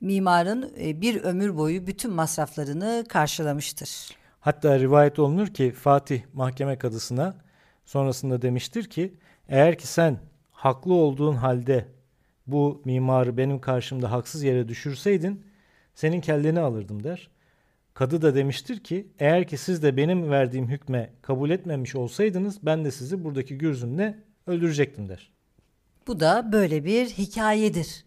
mimarın 0.00 0.73
e, 0.80 1.00
bir 1.00 1.23
ömür 1.23 1.56
boyu 1.56 1.87
bütün 1.87 2.12
masraflarını 2.12 3.04
karşılamıştır. 3.09 4.16
Hatta 4.40 4.78
rivayet 4.78 5.18
olunur 5.18 5.47
ki 5.47 5.73
Fatih 5.73 6.23
mahkeme 6.32 6.78
kadısına 6.78 7.35
sonrasında 7.85 8.42
demiştir 8.42 8.85
ki 8.85 9.14
eğer 9.49 9.78
ki 9.78 9.87
sen 9.87 10.18
haklı 10.52 10.94
olduğun 10.94 11.35
halde 11.35 11.88
bu 12.47 12.82
mimarı 12.85 13.37
benim 13.37 13.61
karşımda 13.61 14.11
haksız 14.11 14.42
yere 14.42 14.68
düşürseydin 14.68 15.47
senin 15.94 16.20
kelleni 16.20 16.61
alırdım 16.61 17.04
der. 17.04 17.30
Kadı 17.94 18.23
da 18.23 18.35
demiştir 18.35 18.80
ki 18.80 19.06
eğer 19.18 19.47
ki 19.47 19.56
siz 19.56 19.82
de 19.82 19.97
benim 19.97 20.30
verdiğim 20.30 20.68
hükme 20.68 21.12
kabul 21.23 21.50
etmemiş 21.50 21.94
olsaydınız 21.94 22.59
ben 22.62 22.85
de 22.85 22.90
sizi 22.90 23.25
buradaki 23.25 23.59
gürzümle 23.59 24.18
öldürecektim 24.47 25.09
der. 25.09 25.30
Bu 26.06 26.20
da 26.20 26.52
böyle 26.52 26.85
bir 26.85 27.06
hikayedir. 27.06 28.04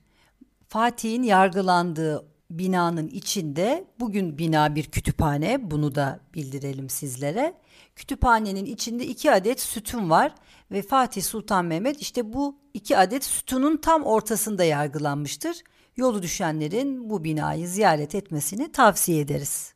Fatih'in 0.69 1.23
yargılandığı 1.23 2.25
binanın 2.49 3.07
içinde 3.07 3.87
bugün 3.99 4.37
bina 4.37 4.75
bir 4.75 4.83
kütüphane 4.83 5.71
bunu 5.71 5.95
da 5.95 6.19
bildirelim 6.33 6.89
sizlere. 6.89 7.53
Kütüphanenin 7.95 8.65
içinde 8.65 9.05
iki 9.05 9.31
adet 9.31 9.59
sütun 9.59 10.09
var 10.09 10.35
ve 10.71 10.81
Fatih 10.81 11.23
Sultan 11.23 11.65
Mehmet 11.65 12.01
işte 12.01 12.33
bu 12.33 12.57
iki 12.73 12.97
adet 12.97 13.23
sütunun 13.23 13.77
tam 13.77 14.03
ortasında 14.03 14.63
yargılanmıştır. 14.63 15.57
Yolu 15.97 16.21
düşenlerin 16.21 17.09
bu 17.09 17.23
binayı 17.23 17.67
ziyaret 17.67 18.15
etmesini 18.15 18.71
tavsiye 18.71 19.19
ederiz. 19.19 19.72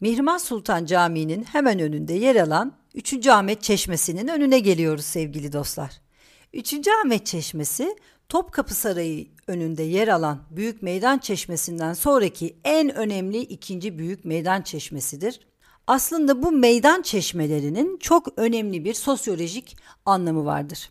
Mihrimah 0.00 0.38
Sultan 0.38 0.86
Camii'nin 0.86 1.42
hemen 1.42 1.80
önünde 1.80 2.12
yer 2.12 2.36
alan 2.36 2.72
3. 2.94 3.26
Ahmet 3.26 3.62
Çeşmesi'nin 3.62 4.28
önüne 4.28 4.58
geliyoruz 4.58 5.04
sevgili 5.04 5.52
dostlar. 5.52 6.00
3. 6.52 6.74
Ahmet 6.88 7.26
Çeşmesi 7.26 7.96
Topkapı 8.28 8.74
Sarayı 8.74 9.26
önünde 9.46 9.82
yer 9.82 10.08
alan 10.08 10.42
Büyük 10.50 10.82
Meydan 10.82 11.18
Çeşmesi'nden 11.18 11.92
sonraki 11.92 12.56
en 12.64 12.94
önemli 12.94 13.38
ikinci 13.38 13.98
büyük 13.98 14.24
meydan 14.24 14.62
çeşmesidir. 14.62 15.40
Aslında 15.86 16.42
bu 16.42 16.52
meydan 16.52 17.02
çeşmelerinin 17.02 17.96
çok 17.96 18.28
önemli 18.36 18.84
bir 18.84 18.94
sosyolojik 18.94 19.76
anlamı 20.06 20.44
vardır. 20.44 20.90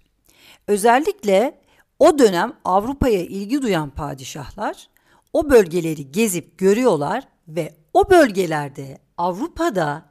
Özellikle 0.68 1.62
o 2.00 2.20
dönem 2.20 2.54
Avrupa'ya 2.66 3.22
ilgi 3.22 3.62
duyan 3.62 3.90
padişahlar 3.90 4.88
o 5.34 5.50
bölgeleri 5.50 6.12
gezip 6.12 6.58
görüyorlar 6.58 7.28
ve 7.48 7.74
o 7.96 8.10
bölgelerde 8.10 8.98
Avrupa'da 9.18 10.06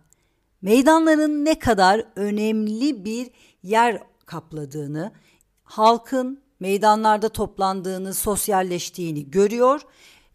meydanların 0.63 1.45
ne 1.45 1.59
kadar 1.59 2.05
önemli 2.17 3.05
bir 3.05 3.31
yer 3.63 4.03
kapladığını, 4.27 5.13
halkın 5.65 6.43
meydanlarda 6.61 7.29
toplandığını, 7.29 8.15
sosyalleştiğini 8.15 9.31
görüyor 9.31 9.81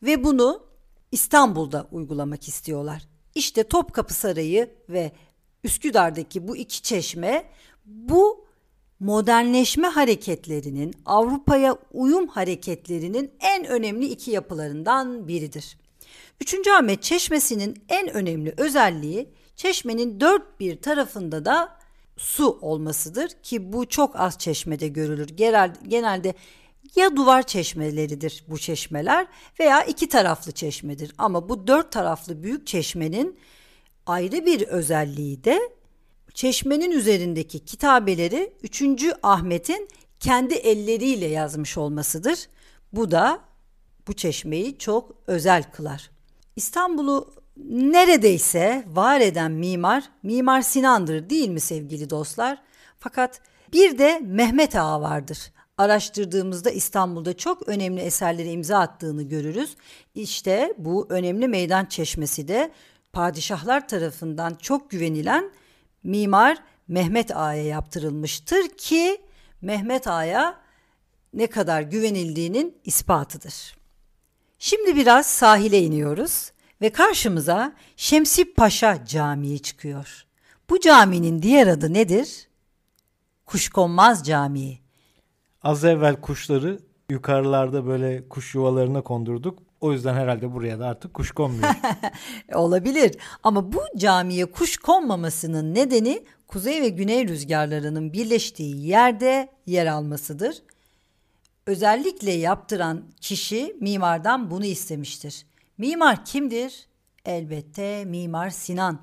ve 0.04 0.24
bunu 0.24 0.64
İstanbul'da 1.12 1.88
uygulamak 1.92 2.48
istiyorlar. 2.48 3.04
İşte 3.36 3.64
Topkapı 3.64 4.14
Sarayı 4.14 4.70
ve 4.90 5.12
Üsküdar'daki 5.64 6.48
bu 6.48 6.58
iki 6.58 6.82
çeşme 6.82 7.50
bu 7.86 8.46
modernleşme 9.00 9.88
hareketlerinin, 9.88 10.94
Avrupa'ya 11.06 11.78
uyum 11.94 12.28
hareketlerinin 12.28 13.32
en 13.40 13.66
önemli 13.66 14.06
iki 14.06 14.32
yapılarından 14.32 15.28
biridir. 15.28 15.79
Üçüncü 16.42 16.72
Ahmet 16.72 17.04
Çeşmesi'nin 17.04 17.84
en 17.90 18.14
önemli 18.14 18.54
özelliği 18.58 19.30
çeşmenin 19.56 20.20
dört 20.20 20.60
bir 20.60 20.82
tarafında 20.82 21.46
da 21.46 21.80
su 22.18 22.60
olmasıdır 22.62 23.30
ki 23.44 23.74
bu 23.74 23.90
çok 23.90 24.20
az 24.20 24.38
çeşmede 24.38 24.88
görülür. 24.88 25.28
Genel, 25.28 25.74
genelde 25.88 26.34
ya 26.96 27.16
duvar 27.16 27.48
çeşmeleridir 27.48 28.44
bu 28.48 28.58
çeşmeler 28.58 29.28
veya 29.60 29.84
iki 29.84 30.10
taraflı 30.10 30.52
çeşmedir. 30.52 31.14
Ama 31.18 31.50
bu 31.50 31.68
dört 31.68 31.92
taraflı 31.92 32.44
büyük 32.44 32.68
çeşmenin 32.68 33.40
ayrı 34.06 34.46
bir 34.46 34.62
özelliği 34.62 35.44
de 35.44 35.60
çeşmenin 36.34 36.92
üzerindeki 36.92 37.66
kitabeleri 37.66 38.54
3. 38.64 38.84
Ahmet'in 39.24 39.88
kendi 40.20 40.54
elleriyle 40.54 41.26
yazmış 41.26 41.78
olmasıdır. 41.78 42.48
Bu 42.94 43.12
da 43.12 43.42
bu 44.08 44.14
çeşmeyi 44.14 44.78
çok 44.78 45.16
özel 45.28 45.72
kılar. 45.72 46.19
İstanbul'u 46.60 47.34
neredeyse 47.68 48.84
var 48.88 49.22
eden 49.22 49.52
mimar 49.52 50.04
Mimar 50.24 50.62
Sinan'dır 50.62 51.30
değil 51.30 51.50
mi 51.50 51.60
sevgili 51.60 52.10
dostlar? 52.10 52.62
Fakat 53.00 53.42
bir 53.74 53.98
de 53.98 54.20
Mehmet 54.24 54.76
Ağa 54.76 55.02
vardır. 55.02 55.52
Araştırdığımızda 55.78 56.70
İstanbul'da 56.70 57.38
çok 57.38 57.70
önemli 57.70 58.02
eserlere 58.02 58.52
imza 58.52 58.80
attığını 58.80 59.24
görürüz. 59.24 59.76
İşte 60.16 60.74
bu 60.78 61.08
önemli 61.10 61.48
meydan 61.48 61.86
çeşmesi 61.86 62.48
de 62.48 62.72
padişahlar 63.14 63.88
tarafından 63.88 64.56
çok 64.56 64.90
güvenilen 64.90 65.52
mimar 66.04 66.58
Mehmet 66.88 67.38
Ağa'ya 67.38 67.64
yaptırılmıştır 67.64 68.70
ki 68.70 69.22
Mehmet 69.62 70.08
Ağa'ya 70.08 70.62
ne 71.34 71.48
kadar 71.48 71.82
güvenildiğinin 71.82 72.78
ispatıdır. 72.86 73.79
Şimdi 74.60 74.96
biraz 74.96 75.26
sahile 75.26 75.82
iniyoruz 75.82 76.52
ve 76.82 76.90
karşımıza 76.90 77.74
Şemsi 77.96 78.54
Paşa 78.54 79.06
Camii 79.06 79.60
çıkıyor. 79.60 80.26
Bu 80.70 80.80
caminin 80.80 81.42
diğer 81.42 81.68
adı 81.68 81.94
nedir? 81.94 82.48
Kuşkonmaz 83.46 84.28
Camii. 84.28 84.80
Az 85.64 85.86
evvel 85.86 86.22
kuşları 86.22 86.80
yukarılarda 87.10 87.86
böyle 87.86 88.30
kuş 88.30 88.56
yuvalarına 88.56 89.02
kondurduk. 89.02 89.60
O 89.82 89.94
yüzden 89.94 90.14
herhalde 90.14 90.54
buraya 90.54 90.80
da 90.80 90.88
artık 90.88 91.14
kuş 91.14 91.32
konmuyor. 91.32 91.76
Olabilir 92.54 93.16
ama 93.44 93.74
bu 93.74 93.82
camiye 93.98 94.46
kuş 94.46 94.78
konmamasının 94.78 95.76
nedeni 95.76 96.24
kuzey 96.48 96.82
ve 96.82 96.90
güney 96.90 97.28
rüzgarlarının 97.28 98.14
birleştiği 98.14 98.88
yerde 98.88 99.50
yer 99.66 99.86
almasıdır. 99.86 100.62
Özellikle 101.66 102.32
yaptıran 102.32 103.04
kişi 103.22 103.76
mimardan 103.80 104.52
bunu 104.52 104.66
istemiştir. 104.66 105.46
Mimar 105.78 106.26
kimdir? 106.26 106.88
Elbette 107.26 108.06
Mimar 108.06 108.50
Sinan. 108.50 109.00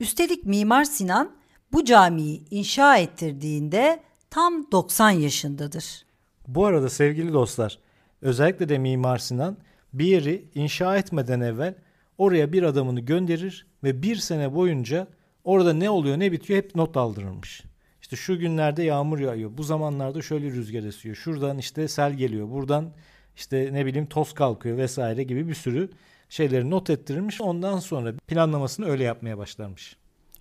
Üstelik 0.00 0.44
Mimar 0.44 0.84
Sinan 0.84 1.36
bu 1.72 1.84
camiyi 1.84 2.44
inşa 2.50 2.96
ettirdiğinde 2.96 4.02
tam 4.30 4.72
90 4.72 5.10
yaşındadır. 5.10 6.04
Bu 6.46 6.66
arada 6.66 6.88
sevgili 6.88 7.32
dostlar, 7.32 7.78
özellikle 8.22 8.68
de 8.68 8.78
Mimar 8.78 9.18
Sinan 9.18 9.56
bir 9.92 10.06
yeri 10.06 10.44
inşa 10.54 10.96
etmeden 10.96 11.40
evvel 11.40 11.74
oraya 12.18 12.52
bir 12.52 12.62
adamını 12.62 13.00
gönderir 13.00 13.66
ve 13.84 14.02
bir 14.02 14.16
sene 14.16 14.54
boyunca 14.54 15.06
orada 15.44 15.72
ne 15.72 15.90
oluyor 15.90 16.18
ne 16.18 16.32
bitiyor 16.32 16.62
hep 16.62 16.74
not 16.74 16.96
aldırırmış. 16.96 17.62
İşte 18.08 18.16
şu 18.16 18.38
günlerde 18.38 18.82
yağmur 18.82 19.18
yağıyor, 19.18 19.50
bu 19.58 19.62
zamanlarda 19.62 20.22
şöyle 20.22 20.46
rüzgar 20.46 20.82
esiyor, 20.82 21.16
şuradan 21.16 21.58
işte 21.58 21.88
sel 21.88 22.12
geliyor, 22.12 22.50
buradan 22.50 22.92
işte 23.36 23.70
ne 23.72 23.86
bileyim 23.86 24.06
toz 24.06 24.34
kalkıyor 24.34 24.76
vesaire 24.76 25.22
gibi 25.22 25.48
bir 25.48 25.54
sürü 25.54 25.90
şeyleri 26.28 26.70
not 26.70 26.90
ettirilmiş. 26.90 27.40
Ondan 27.40 27.78
sonra 27.78 28.12
planlamasını 28.26 28.86
öyle 28.86 29.04
yapmaya 29.04 29.38
başlarmış. 29.38 29.96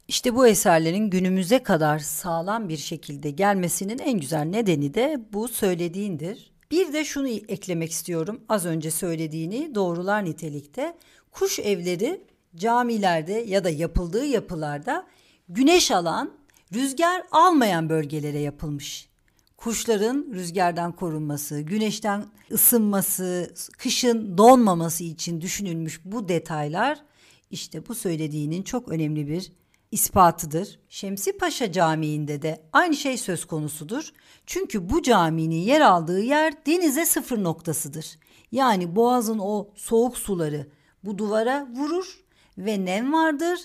İşte 0.07 0.35
bu 0.35 0.47
eserlerin 0.47 1.09
günümüze 1.09 1.63
kadar 1.63 1.99
sağlam 1.99 2.69
bir 2.69 2.77
şekilde 2.77 3.31
gelmesinin 3.31 3.99
en 3.99 4.19
güzel 4.19 4.43
nedeni 4.43 4.93
de 4.93 5.19
bu 5.33 5.47
söylediğindir. 5.47 6.51
Bir 6.71 6.93
de 6.93 7.05
şunu 7.05 7.29
eklemek 7.29 7.91
istiyorum. 7.91 8.41
Az 8.49 8.65
önce 8.65 8.91
söylediğini 8.91 9.75
doğrular 9.75 10.25
nitelikte. 10.25 10.97
Kuş 11.31 11.59
evleri 11.59 12.21
camilerde 12.55 13.33
ya 13.33 13.63
da 13.63 13.69
yapıldığı 13.69 14.25
yapılarda 14.25 15.07
güneş 15.49 15.91
alan, 15.91 16.31
rüzgar 16.73 17.23
almayan 17.31 17.89
bölgelere 17.89 18.39
yapılmış. 18.39 19.09
Kuşların 19.57 20.27
rüzgardan 20.33 20.91
korunması, 20.91 21.61
güneşten 21.61 22.25
ısınması, 22.51 23.53
kışın 23.77 24.37
donmaması 24.37 25.03
için 25.03 25.41
düşünülmüş 25.41 26.01
bu 26.05 26.29
detaylar 26.29 27.03
işte 27.51 27.87
bu 27.87 27.95
söylediğinin 27.95 28.63
çok 28.63 28.89
önemli 28.89 29.27
bir 29.27 29.51
ispatıdır. 29.91 30.79
Şemsi 30.89 31.37
Paşa 31.37 31.71
Camii'nde 31.71 32.41
de 32.41 32.61
aynı 32.73 32.95
şey 32.95 33.17
söz 33.17 33.45
konusudur. 33.45 34.09
Çünkü 34.45 34.89
bu 34.89 35.01
caminin 35.01 35.55
yer 35.55 35.81
aldığı 35.81 36.21
yer 36.21 36.65
denize 36.65 37.05
sıfır 37.05 37.43
noktasıdır. 37.43 38.17
Yani 38.51 38.95
boğazın 38.95 39.39
o 39.39 39.69
soğuk 39.75 40.17
suları 40.17 40.67
bu 41.03 41.17
duvara 41.17 41.67
vurur 41.75 42.19
ve 42.57 42.85
nem 42.85 43.13
vardır 43.13 43.59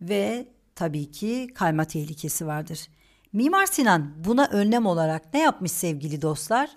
ve 0.00 0.48
tabii 0.76 1.10
ki 1.10 1.48
kayma 1.54 1.84
tehlikesi 1.84 2.46
vardır. 2.46 2.88
Mimar 3.32 3.66
Sinan 3.66 4.24
buna 4.24 4.46
önlem 4.46 4.86
olarak 4.86 5.34
ne 5.34 5.40
yapmış 5.40 5.72
sevgili 5.72 6.22
dostlar? 6.22 6.70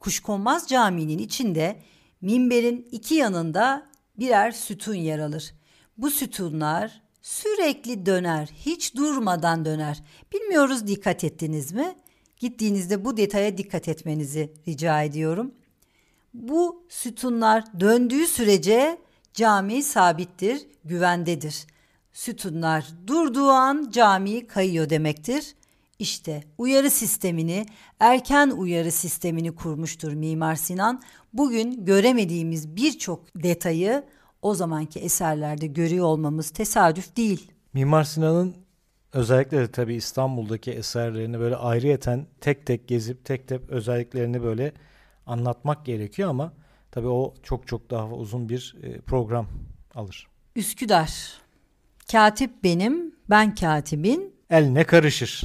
Kuşkonmaz 0.00 0.68
Camii'nin 0.68 1.18
içinde 1.18 1.82
minberin 2.20 2.88
iki 2.92 3.14
yanında 3.14 3.86
birer 4.18 4.50
sütun 4.50 4.94
yer 4.94 5.18
alır. 5.18 5.54
Bu 5.98 6.10
sütunlar 6.10 7.02
sürekli 7.22 8.06
döner, 8.06 8.48
hiç 8.56 8.96
durmadan 8.96 9.64
döner. 9.64 10.02
Bilmiyoruz 10.32 10.86
dikkat 10.86 11.24
ettiniz 11.24 11.72
mi? 11.72 11.94
Gittiğinizde 12.36 13.04
bu 13.04 13.16
detaya 13.16 13.58
dikkat 13.58 13.88
etmenizi 13.88 14.52
rica 14.68 15.02
ediyorum. 15.02 15.54
Bu 16.34 16.86
sütunlar 16.88 17.80
döndüğü 17.80 18.26
sürece 18.26 18.98
cami 19.34 19.82
sabittir, 19.82 20.66
güvendedir. 20.84 21.66
Sütunlar 22.12 22.84
durduğu 23.06 23.48
an 23.48 23.90
cami 23.92 24.46
kayıyor 24.46 24.90
demektir. 24.90 25.54
İşte 25.98 26.44
uyarı 26.58 26.90
sistemini, 26.90 27.66
erken 28.00 28.50
uyarı 28.50 28.92
sistemini 28.92 29.54
kurmuştur 29.54 30.12
Mimar 30.12 30.56
Sinan. 30.56 31.02
Bugün 31.32 31.84
göremediğimiz 31.84 32.76
birçok 32.76 33.42
detayı 33.42 34.04
o 34.42 34.54
zamanki 34.54 35.00
eserlerde 35.00 35.66
görüyor 35.66 36.04
olmamız 36.04 36.50
tesadüf 36.50 37.16
değil. 37.16 37.52
Mimar 37.72 38.04
Sinan'ın 38.04 38.54
özellikle 39.12 39.58
de 39.58 39.70
tabii 39.70 39.94
İstanbul'daki 39.94 40.70
eserlerini 40.70 41.38
böyle 41.40 41.56
ayrıyeten 41.56 42.26
tek 42.40 42.66
tek 42.66 42.88
gezip 42.88 43.24
tek 43.24 43.48
tek 43.48 43.70
özelliklerini 43.70 44.42
böyle 44.42 44.72
anlatmak 45.26 45.86
gerekiyor 45.86 46.30
ama 46.30 46.52
tabii 46.90 47.08
o 47.08 47.34
çok 47.42 47.66
çok 47.66 47.90
daha 47.90 48.08
uzun 48.10 48.48
bir 48.48 48.76
e, 48.82 49.00
program 49.00 49.46
alır. 49.94 50.28
Üsküdar. 50.56 51.38
Katip 52.12 52.64
benim, 52.64 53.14
ben 53.30 53.54
katibin. 53.54 54.34
El 54.50 54.64
ne 54.68 54.84
karışır. 54.84 55.44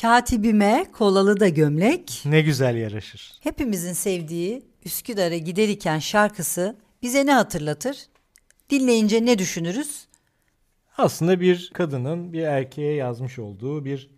Katibime 0.00 0.86
kolalı 0.92 1.40
da 1.40 1.48
gömlek. 1.48 2.22
Ne 2.24 2.40
güzel 2.40 2.76
yaraşır. 2.76 3.32
Hepimizin 3.40 3.92
sevdiği 3.92 4.62
Üsküdar'a 4.84 5.36
giderken 5.36 5.98
şarkısı 5.98 6.76
bize 7.02 7.26
ne 7.26 7.32
hatırlatır? 7.32 7.96
Dinleyince 8.70 9.26
ne 9.26 9.38
düşünürüz? 9.38 10.06
Aslında 10.98 11.40
bir 11.40 11.70
kadının 11.74 12.32
bir 12.32 12.42
erkeğe 12.42 12.94
yazmış 12.94 13.38
olduğu 13.38 13.84
bir 13.84 14.10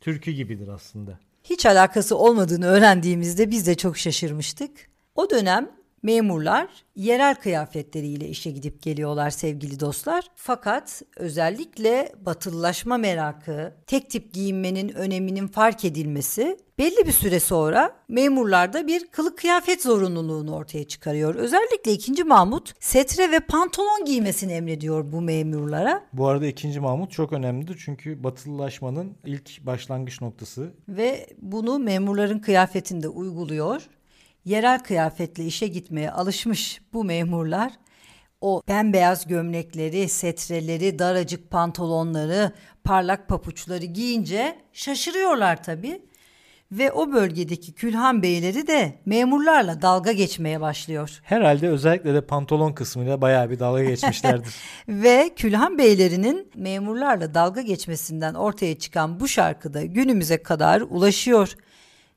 türkü 0.00 0.30
gibidir 0.30 0.68
aslında. 0.68 1.18
Hiç 1.44 1.66
alakası 1.66 2.16
olmadığını 2.16 2.66
öğrendiğimizde 2.66 3.50
biz 3.50 3.66
de 3.66 3.74
çok 3.74 3.98
şaşırmıştık. 3.98 4.70
O 5.14 5.30
dönem 5.30 5.70
Memurlar 6.02 6.68
yerel 6.96 7.34
kıyafetleriyle 7.34 8.28
işe 8.28 8.50
gidip 8.50 8.82
geliyorlar 8.82 9.30
sevgili 9.30 9.80
dostlar. 9.80 10.24
Fakat 10.36 11.02
özellikle 11.16 12.12
batılılaşma 12.20 12.96
merakı, 12.96 13.74
tek 13.86 14.10
tip 14.10 14.32
giyinmenin 14.32 14.88
öneminin 14.88 15.48
fark 15.48 15.84
edilmesi 15.84 16.58
belli 16.78 17.06
bir 17.06 17.12
süre 17.12 17.40
sonra 17.40 17.96
memurlarda 18.08 18.86
bir 18.86 19.06
kılık 19.06 19.38
kıyafet 19.38 19.82
zorunluluğunu 19.82 20.54
ortaya 20.54 20.84
çıkarıyor. 20.84 21.34
Özellikle 21.34 21.92
2. 21.92 22.24
Mahmut 22.24 22.72
setre 22.80 23.30
ve 23.30 23.40
pantolon 23.40 24.04
giymesini 24.04 24.52
emrediyor 24.52 25.12
bu 25.12 25.20
memurlara. 25.20 26.04
Bu 26.12 26.28
arada 26.28 26.46
2. 26.46 26.80
Mahmut 26.80 27.12
çok 27.12 27.32
önemlidir 27.32 27.82
çünkü 27.84 28.24
batılılaşmanın 28.24 29.12
ilk 29.24 29.66
başlangıç 29.66 30.20
noktası. 30.20 30.70
Ve 30.88 31.26
bunu 31.42 31.78
memurların 31.78 32.38
kıyafetinde 32.38 33.08
uyguluyor 33.08 33.82
yerel 34.44 34.78
kıyafetle 34.78 35.44
işe 35.44 35.66
gitmeye 35.66 36.10
alışmış 36.10 36.80
bu 36.92 37.04
memurlar 37.04 37.72
o 38.42 38.62
bembeyaz 38.68 39.26
gömlekleri, 39.26 40.08
setreleri, 40.08 40.98
daracık 40.98 41.50
pantolonları, 41.50 42.52
parlak 42.84 43.28
papuçları 43.28 43.84
giyince 43.84 44.56
şaşırıyorlar 44.72 45.62
tabii. 45.62 46.02
Ve 46.72 46.92
o 46.92 47.12
bölgedeki 47.12 47.72
külhan 47.72 48.22
beyleri 48.22 48.66
de 48.66 48.98
memurlarla 49.06 49.82
dalga 49.82 50.12
geçmeye 50.12 50.60
başlıyor. 50.60 51.20
Herhalde 51.22 51.68
özellikle 51.68 52.14
de 52.14 52.20
pantolon 52.20 52.72
kısmıyla 52.72 53.20
bayağı 53.20 53.50
bir 53.50 53.58
dalga 53.58 53.84
geçmişlerdir. 53.84 54.54
Ve 54.88 55.30
külhan 55.36 55.78
beylerinin 55.78 56.50
memurlarla 56.54 57.34
dalga 57.34 57.60
geçmesinden 57.62 58.34
ortaya 58.34 58.78
çıkan 58.78 59.20
bu 59.20 59.28
şarkı 59.28 59.74
da 59.74 59.82
günümüze 59.84 60.42
kadar 60.42 60.80
ulaşıyor. 60.80 61.56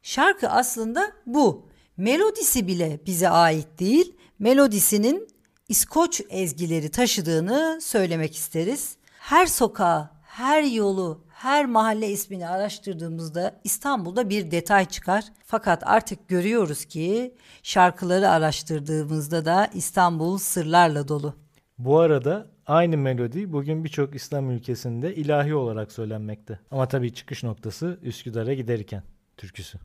Şarkı 0.03 0.49
aslında 0.49 1.11
bu. 1.25 1.74
Melodisi 1.97 2.67
bile 2.67 2.99
bize 3.05 3.29
ait 3.29 3.67
değil. 3.79 4.13
Melodisinin 4.39 5.27
İskoç 5.69 6.21
ezgileri 6.29 6.91
taşıdığını 6.91 7.79
söylemek 7.81 8.35
isteriz. 8.35 8.95
Her 9.19 9.45
sokağı, 9.45 10.09
her 10.21 10.63
yolu, 10.63 11.23
her 11.29 11.65
mahalle 11.65 12.09
ismini 12.09 12.47
araştırdığımızda 12.47 13.61
İstanbul'da 13.63 14.29
bir 14.29 14.51
detay 14.51 14.85
çıkar. 14.85 15.23
Fakat 15.45 15.83
artık 15.85 16.27
görüyoruz 16.27 16.85
ki 16.85 17.35
şarkıları 17.63 18.29
araştırdığımızda 18.29 19.45
da 19.45 19.69
İstanbul 19.73 20.37
sırlarla 20.37 21.07
dolu. 21.07 21.33
Bu 21.77 21.99
arada 21.99 22.47
aynı 22.67 22.97
melodi 22.97 23.53
bugün 23.53 23.83
birçok 23.83 24.15
İslam 24.15 24.51
ülkesinde 24.51 25.15
ilahi 25.15 25.55
olarak 25.55 25.91
söylenmekte. 25.91 26.59
Ama 26.71 26.87
tabii 26.87 27.13
çıkış 27.13 27.43
noktası 27.43 27.99
Üsküdar'a 28.01 28.53
giderken 28.53 29.03
türküsü. 29.37 29.77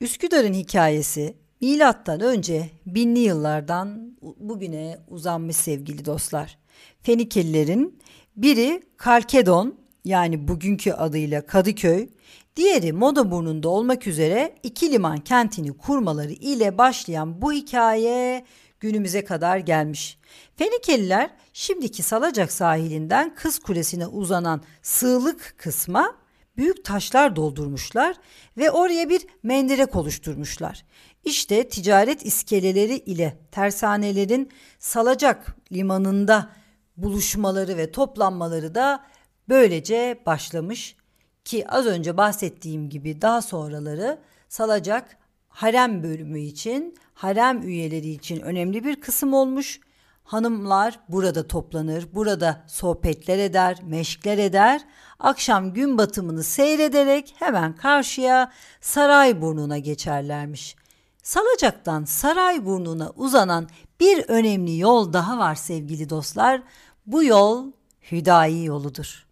Üsküdar'ın 0.00 0.52
hikayesi 0.52 1.36
milattan 1.60 2.20
önce 2.20 2.70
binli 2.86 3.18
yıllardan 3.18 4.16
bugüne 4.22 4.98
uzanmış 5.08 5.56
sevgili 5.56 6.04
dostlar. 6.04 6.58
Fenikelilerin 7.02 7.98
biri 8.36 8.82
Kalkedon 8.96 9.78
yani 10.04 10.48
bugünkü 10.48 10.92
adıyla 10.92 11.46
Kadıköy, 11.46 12.08
diğeri 12.56 12.92
Modaburnu'nda 12.92 13.68
olmak 13.68 14.06
üzere 14.06 14.54
iki 14.62 14.92
liman 14.92 15.18
kentini 15.18 15.72
kurmaları 15.72 16.32
ile 16.32 16.78
başlayan 16.78 17.42
bu 17.42 17.52
hikaye 17.52 18.44
günümüze 18.80 19.24
kadar 19.24 19.58
gelmiş. 19.58 20.18
Fenikeliler 20.56 21.30
şimdiki 21.52 22.02
Salacak 22.02 22.52
sahilinden 22.52 23.34
Kız 23.34 23.58
Kulesi'ne 23.58 24.06
uzanan 24.06 24.62
sığlık 24.82 25.54
kısma 25.56 26.14
büyük 26.58 26.84
taşlar 26.84 27.36
doldurmuşlar 27.36 28.16
ve 28.56 28.70
oraya 28.70 29.08
bir 29.08 29.26
menderek 29.42 29.96
oluşturmuşlar. 29.96 30.84
İşte 31.24 31.68
ticaret 31.68 32.26
iskeleleri 32.26 32.96
ile 32.96 33.38
tersanelerin 33.52 34.50
Salacak 34.78 35.56
limanında 35.72 36.50
buluşmaları 36.96 37.76
ve 37.76 37.92
toplanmaları 37.92 38.74
da 38.74 39.04
böylece 39.48 40.22
başlamış 40.26 40.96
ki 41.44 41.68
az 41.68 41.86
önce 41.86 42.16
bahsettiğim 42.16 42.88
gibi 42.88 43.22
daha 43.22 43.42
sonraları 43.42 44.18
Salacak 44.48 45.16
harem 45.48 46.02
bölümü 46.02 46.40
için, 46.40 46.94
harem 47.14 47.62
üyeleri 47.62 48.10
için 48.10 48.40
önemli 48.40 48.84
bir 48.84 49.00
kısım 49.00 49.32
olmuş. 49.32 49.80
Hanımlar 50.28 51.00
burada 51.08 51.48
toplanır, 51.48 52.08
burada 52.14 52.64
sohbetler 52.66 53.38
eder, 53.38 53.78
meşkler 53.86 54.38
eder. 54.38 54.80
Akşam 55.18 55.74
gün 55.74 55.98
batımını 55.98 56.42
seyrederek 56.42 57.34
hemen 57.38 57.76
karşıya 57.76 58.52
saray 58.80 59.42
burnuna 59.42 59.78
geçerlermiş. 59.78 60.76
Salacak'tan 61.22 62.04
Sarayburnu'na 62.04 63.10
uzanan 63.16 63.68
bir 64.00 64.24
önemli 64.28 64.78
yol 64.78 65.12
daha 65.12 65.38
var 65.38 65.54
sevgili 65.54 66.10
dostlar. 66.10 66.62
Bu 67.06 67.24
yol 67.24 67.72
Hüdayi 68.12 68.64
yoludur. 68.64 69.26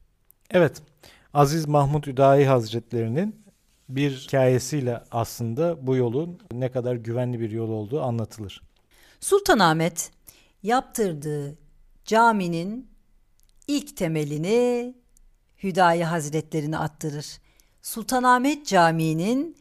Evet, 0.51 0.83
Aziz 1.35 1.69
Mahmut 1.69 2.07
Hüdayi 2.07 2.47
Hazretlerinin 2.47 3.45
bir 3.89 4.11
hikayesiyle 4.11 5.05
aslında 5.11 5.87
bu 5.87 5.97
yolun 5.97 6.39
ne 6.53 6.71
kadar 6.71 6.95
güvenli 6.95 7.41
bir 7.41 7.51
yol 7.51 7.69
olduğu 7.69 8.03
anlatılır. 8.03 8.63
Sultanahmet 9.21 10.16
yaptırdığı 10.63 11.59
caminin 12.05 12.91
ilk 13.67 13.97
temelini 13.97 14.95
Hüdayi 15.63 16.05
Hazretlerine 16.05 16.79
attırır. 16.79 17.39
Sultanahmet 17.83 18.67
Camii'nin 18.67 19.57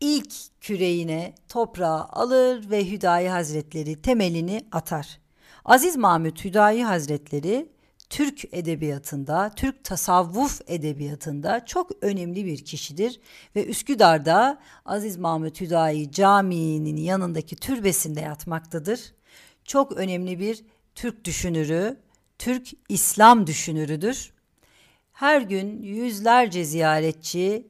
ilk 0.00 0.32
küreğine 0.60 1.34
toprağı 1.48 2.04
alır 2.04 2.70
ve 2.70 2.90
Hüdayi 2.90 3.28
Hazretleri 3.28 4.02
temelini 4.02 4.66
atar. 4.72 5.20
Aziz 5.64 5.96
Mahmut 5.96 6.44
Hüdayi 6.44 6.84
Hazretleri 6.84 7.68
Türk 8.10 8.44
edebiyatında, 8.52 9.50
Türk 9.56 9.84
tasavvuf 9.84 10.60
edebiyatında 10.66 11.66
çok 11.66 11.90
önemli 12.00 12.46
bir 12.46 12.64
kişidir 12.64 13.20
ve 13.56 13.66
Üsküdar'da 13.66 14.58
Aziz 14.84 15.16
Mahmut 15.16 15.60
Hüdayi 15.60 16.12
Camii'nin 16.12 16.96
yanındaki 16.96 17.56
türbesinde 17.56 18.20
yatmaktadır. 18.20 19.12
Çok 19.70 19.92
önemli 19.92 20.38
bir 20.38 20.64
Türk 20.94 21.24
düşünürü, 21.24 21.96
Türk 22.38 22.68
İslam 22.88 23.46
düşünürüdür. 23.46 24.32
Her 25.12 25.40
gün 25.40 25.82
yüzlerce 25.82 26.64
ziyaretçi 26.64 27.68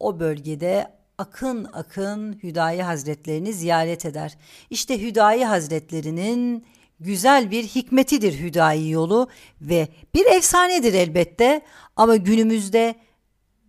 o 0.00 0.20
bölgede 0.20 0.92
akın 1.18 1.64
akın 1.72 2.42
Hüdayi 2.42 2.82
Hazretlerini 2.82 3.52
ziyaret 3.52 4.06
eder. 4.06 4.38
İşte 4.70 5.02
Hüdayi 5.02 5.44
Hazretlerinin 5.44 6.66
güzel 7.00 7.50
bir 7.50 7.64
hikmetidir 7.64 8.40
Hüdayi 8.40 8.90
yolu 8.90 9.28
ve 9.60 9.88
bir 10.14 10.26
efsanedir 10.26 10.94
elbette 10.94 11.60
ama 11.96 12.16
günümüzde 12.16 12.94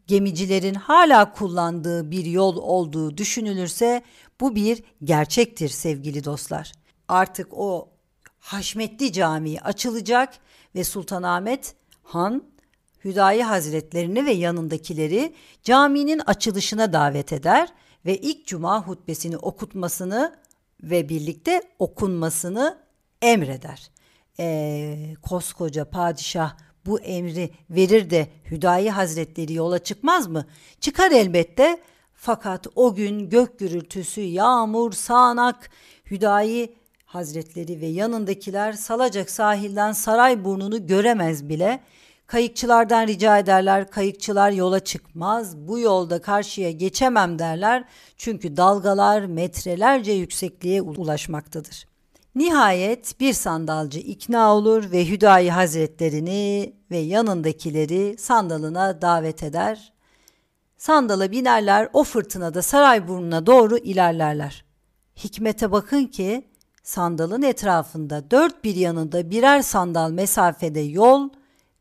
gemicilerin 0.08 0.76
hala 0.76 1.34
kullandığı 1.34 2.12
bir 2.12 2.26
yol 2.26 2.56
olduğu 2.58 3.18
düşünülürse 3.18 4.02
bu 4.40 4.56
bir 4.56 4.84
gerçektir 5.04 5.70
sevgili 5.70 6.24
dostlar. 6.24 6.81
Artık 7.12 7.48
o 7.54 7.90
Haşmetli 8.40 9.14
Camii 9.14 9.62
açılacak 9.62 10.34
ve 10.76 10.84
Sultanahmet 10.84 11.76
Han 12.04 12.44
Hüdayi 13.06 13.44
Hazretlerini 13.44 14.26
ve 14.26 14.32
yanındakileri 14.32 15.36
caminin 15.64 16.20
açılışına 16.26 16.94
davet 16.94 17.34
eder 17.34 17.70
ve 18.06 18.18
ilk 18.18 18.48
cuma 18.48 18.88
hutbesini 18.88 19.38
okutmasını 19.38 20.36
ve 20.84 21.10
birlikte 21.10 21.62
okunmasını 21.80 22.78
emreder. 23.22 23.92
Ee, 24.40 25.16
koskoca 25.22 25.90
padişah 25.90 26.58
bu 26.86 27.00
emri 27.00 27.52
verir 27.70 28.10
de 28.10 28.28
Hüdayi 28.52 28.92
Hazretleri 28.92 29.54
yola 29.54 29.80
çıkmaz 29.80 30.28
mı? 30.28 30.46
Çıkar 30.80 31.12
elbette 31.12 31.80
fakat 32.14 32.68
o 32.76 32.96
gün 32.96 33.30
gök 33.30 33.60
gürültüsü, 33.60 34.22
yağmur, 34.22 34.92
sağanak, 34.92 35.70
Hüdayi 36.12 36.81
Hazretleri 37.12 37.82
ve 37.82 37.86
yanındakiler 37.86 38.74
salacak 38.74 39.30
sahilden 39.30 39.92
saray 39.92 40.46
burnunu 40.46 40.88
göremez 40.88 41.50
bile. 41.50 41.80
Kayıkçılardan 42.28 43.08
rica 43.08 43.38
ederler. 43.38 43.92
Kayıkçılar 43.92 44.52
yola 44.52 44.80
çıkmaz. 44.80 45.58
Bu 45.58 45.80
yolda 45.80 46.22
karşıya 46.22 46.72
geçemem 46.72 47.40
derler. 47.40 47.84
Çünkü 48.18 48.58
dalgalar 48.58 49.26
metrelerce 49.26 50.12
yüksekliğe 50.12 50.82
ulaşmaktadır. 50.82 51.86
Nihayet 52.36 53.20
bir 53.20 53.34
sandalcı 53.34 54.00
ikna 54.00 54.56
olur 54.56 54.92
ve 54.92 55.10
Hüdayi 55.10 55.52
Hazretlerini 55.52 56.74
ve 56.92 56.98
yanındakileri 56.98 58.16
sandalına 58.18 59.02
davet 59.02 59.44
eder. 59.44 59.94
Sandala 60.78 61.32
binerler 61.32 61.90
o 61.94 62.04
fırtınada 62.04 62.62
saray 62.62 63.08
burnuna 63.08 63.46
doğru 63.46 63.78
ilerlerler. 63.78 64.66
Hikmete 65.24 65.72
bakın 65.72 66.06
ki 66.06 66.51
sandalın 66.84 67.42
etrafında 67.42 68.32
dört 68.32 68.64
bir 68.64 68.76
yanında 68.76 69.32
birer 69.32 69.62
sandal 69.62 70.12
mesafede 70.12 70.80
yol, 70.80 71.30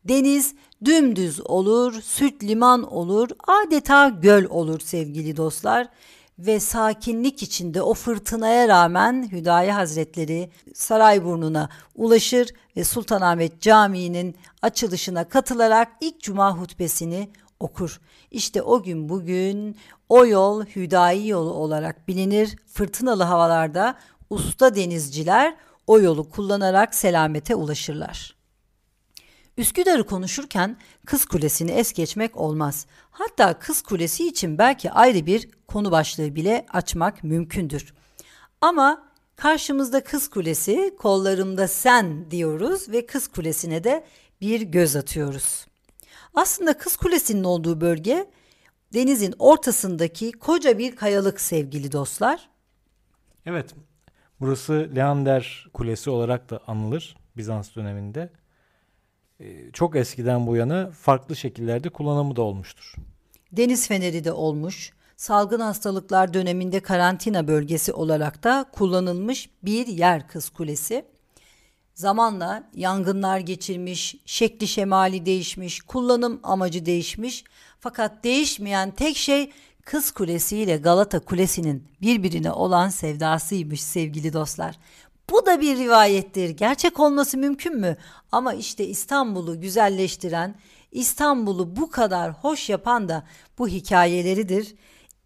Deniz 0.05 0.55
dümdüz 0.85 1.41
olur, 1.45 2.01
süt 2.01 2.43
liman 2.43 2.93
olur, 2.93 3.29
adeta 3.47 4.09
göl 4.09 4.45
olur 4.49 4.79
sevgili 4.79 5.37
dostlar 5.37 5.87
ve 6.39 6.59
sakinlik 6.59 7.43
içinde 7.43 7.81
o 7.81 7.93
fırtınaya 7.93 8.67
rağmen 8.67 9.29
Hüdayi 9.31 9.71
Hazretleri 9.71 10.51
Sarayburnu'na 10.73 11.69
ulaşır 11.95 12.49
ve 12.77 12.83
Sultanahmet 12.83 13.61
Camii'nin 13.61 14.35
açılışına 14.61 15.29
katılarak 15.29 15.87
ilk 16.01 16.21
cuma 16.21 16.57
hutbesini 16.57 17.29
okur. 17.59 18.01
İşte 18.31 18.61
o 18.61 18.83
gün 18.83 19.09
bugün 19.09 19.77
o 20.09 20.25
yol 20.25 20.65
Hüdayi 20.65 21.27
yolu 21.27 21.53
olarak 21.53 22.07
bilinir. 22.07 22.55
Fırtınalı 22.73 23.23
havalarda 23.23 23.95
usta 24.31 24.75
denizciler 24.75 25.55
o 25.87 25.99
yolu 25.99 26.29
kullanarak 26.29 26.95
selamete 26.95 27.55
ulaşırlar. 27.55 28.35
Üsküdar'ı 29.57 30.05
konuşurken 30.05 30.77
Kız 31.05 31.25
Kulesi'ni 31.25 31.71
es 31.71 31.93
geçmek 31.93 32.37
olmaz. 32.37 32.85
Hatta 33.11 33.59
Kız 33.59 33.81
Kulesi 33.81 34.27
için 34.27 34.57
belki 34.57 34.91
ayrı 34.91 35.25
bir 35.25 35.49
konu 35.67 35.91
başlığı 35.91 36.35
bile 36.35 36.65
açmak 36.69 37.23
mümkündür. 37.23 37.93
Ama 38.61 39.11
karşımızda 39.35 40.03
Kız 40.03 40.29
Kulesi, 40.29 40.95
kollarımda 40.99 41.67
sen 41.67 42.31
diyoruz 42.31 42.89
ve 42.89 43.05
Kız 43.05 43.27
Kulesi'ne 43.27 43.83
de 43.83 44.05
bir 44.41 44.61
göz 44.61 44.95
atıyoruz. 44.95 45.65
Aslında 46.33 46.77
Kız 46.77 46.97
Kulesi'nin 46.97 47.43
olduğu 47.43 47.81
bölge 47.81 48.29
denizin 48.93 49.33
ortasındaki 49.39 50.31
koca 50.31 50.77
bir 50.77 50.95
kayalık 50.95 51.41
sevgili 51.41 51.91
dostlar. 51.91 52.49
Evet, 53.45 53.75
burası 54.41 54.89
Leander 54.95 55.67
Kulesi 55.73 56.09
olarak 56.09 56.49
da 56.49 56.59
anılır 56.67 57.15
Bizans 57.37 57.75
döneminde. 57.75 58.29
Ee, 59.39 59.71
Çok 59.73 59.95
eskiden 59.95 60.47
bu 60.47 60.55
yana 60.55 60.91
farklı 60.91 61.35
şekillerde 61.35 61.89
kullanımı 61.89 62.35
da 62.35 62.41
olmuştur. 62.41 62.95
Deniz 63.51 63.87
feneri 63.87 64.23
de 64.23 64.31
olmuş. 64.31 64.93
Salgın 65.17 65.59
hastalıklar 65.59 66.33
döneminde 66.33 66.79
karantina 66.79 67.47
bölgesi 67.47 67.93
olarak 67.93 68.43
da 68.43 68.65
kullanılmış 68.71 69.49
bir 69.63 69.87
yer 69.87 70.27
Kız 70.27 70.49
Kulesi. 70.49 71.05
Zamanla 71.93 72.69
yangınlar 72.73 73.39
geçirmiş, 73.39 74.15
şekli 74.25 74.67
şemali 74.67 75.25
değişmiş, 75.25 75.81
kullanım 75.81 76.39
amacı 76.43 76.85
değişmiş. 76.85 77.43
Fakat 77.79 78.23
değişmeyen 78.23 78.91
tek 78.91 79.17
şey 79.17 79.51
Kız 79.85 80.11
Kulesi 80.11 80.57
ile 80.57 80.77
Galata 80.77 81.19
Kulesi'nin 81.19 81.87
birbirine 82.01 82.51
olan 82.51 82.89
sevdasıymış 82.89 83.83
sevgili 83.83 84.33
dostlar. 84.33 84.75
Bu 85.29 85.45
da 85.45 85.61
bir 85.61 85.77
rivayettir. 85.77 86.49
Gerçek 86.49 86.99
olması 86.99 87.37
mümkün 87.37 87.79
mü? 87.79 87.97
Ama 88.31 88.53
işte 88.53 88.87
İstanbul'u 88.87 89.61
güzelleştiren, 89.61 90.55
İstanbul'u 90.91 91.75
bu 91.75 91.89
kadar 91.89 92.31
hoş 92.31 92.69
yapan 92.69 93.09
da 93.09 93.23
bu 93.57 93.67
hikayeleridir. 93.67 94.75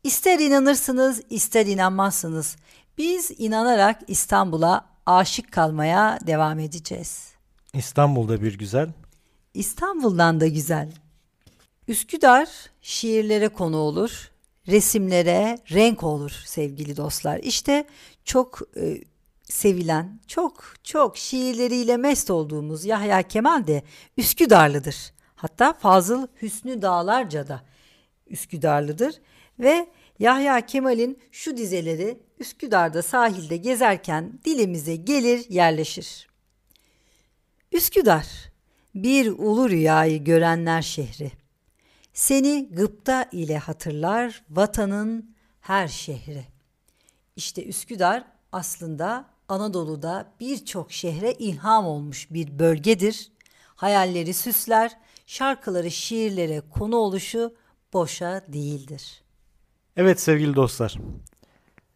İster 0.04 0.40
inanırsınız, 0.40 1.22
ister 1.30 1.66
inanmazsınız. 1.66 2.56
Biz 2.98 3.32
inanarak 3.38 4.02
İstanbul'a 4.08 4.86
aşık 5.06 5.52
kalmaya 5.52 6.20
devam 6.28 6.60
edeceğiz. 6.60 7.30
İstanbul'da 7.74 8.42
bir 8.42 8.58
güzel. 8.58 8.90
İstanbul'dan 9.54 10.40
da 10.40 10.48
güzel. 10.48 10.92
Üsküdar 11.88 12.50
şiirlere 12.82 13.48
konu 13.50 13.78
olur, 13.78 14.32
resimlere 14.68 15.58
renk 15.72 16.04
olur 16.04 16.32
sevgili 16.46 16.98
dostlar. 16.98 17.40
İşte 17.40 17.86
çok 18.24 18.62
e, 18.78 18.98
sevilen, 19.44 20.20
çok 20.28 20.74
çok 20.84 21.18
şiirleriyle 21.18 21.98
mest 21.98 22.32
olduğumuz 22.32 22.86
Yahya 22.86 23.22
Kemal 23.22 23.68
de 23.68 23.84
Üsküdarlıdır. 24.18 25.14
Hatta 25.36 25.74
Fazıl 25.74 26.28
Hüsnü 26.42 26.82
Dağlarca 26.82 27.48
da 27.48 27.62
Üsküdarlıdır 28.28 29.16
ve 29.60 29.88
Yahya 30.20 30.66
Kemal'in 30.66 31.20
şu 31.32 31.58
dizeleri 31.58 32.20
Üsküdar'da 32.40 33.02
sahilde 33.02 33.58
gezerken 33.58 34.40
dilimize 34.46 34.96
gelir 34.96 35.46
yerleşir. 35.50 36.28
Üsküdar, 37.72 38.28
bir 38.96 39.28
ulu 39.28 39.70
rüyayı 39.70 40.24
görenler 40.24 40.82
şehri. 40.82 41.32
Seni 42.16 42.70
gıpta 42.72 43.26
ile 43.32 43.58
hatırlar 43.58 44.44
vatanın 44.50 45.36
her 45.62 45.88
şehri. 45.88 46.46
İşte 47.36 47.66
Üsküdar 47.66 48.24
aslında 48.52 49.26
Anadolu'da 49.50 50.32
birçok 50.40 50.92
şehre 50.92 51.32
ilham 51.34 51.86
olmuş 51.86 52.28
bir 52.32 52.60
bölgedir. 52.60 53.32
Hayalleri 53.76 54.34
süsler, 54.34 54.92
şarkıları 55.26 55.92
şiirlere 55.92 56.62
konu 56.70 56.96
oluşu 56.96 57.56
boşa 57.94 58.42
değildir. 58.48 59.22
Evet 59.98 60.20
sevgili 60.20 60.56
dostlar. 60.56 60.96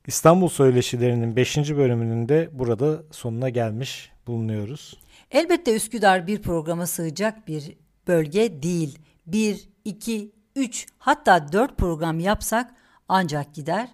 İstanbul 0.08 0.50
Söyleşilerinin 0.50 1.36
5. 1.36 1.58
bölümünün 1.58 2.30
de 2.30 2.50
burada 2.52 3.04
sonuna 3.12 3.50
gelmiş 3.50 4.12
bulunuyoruz. 4.28 5.00
Elbette 5.32 5.76
Üsküdar 5.76 6.28
bir 6.28 6.42
programa 6.42 6.88
sığacak 6.88 7.48
bir 7.48 7.78
bölge 8.08 8.64
değil. 8.64 9.00
Bir, 9.32 9.70
iki, 9.86 10.32
üç 10.56 10.88
hatta 10.98 11.52
dört 11.52 11.78
program 11.78 12.20
yapsak 12.20 12.74
ancak 13.08 13.54
gider. 13.54 13.90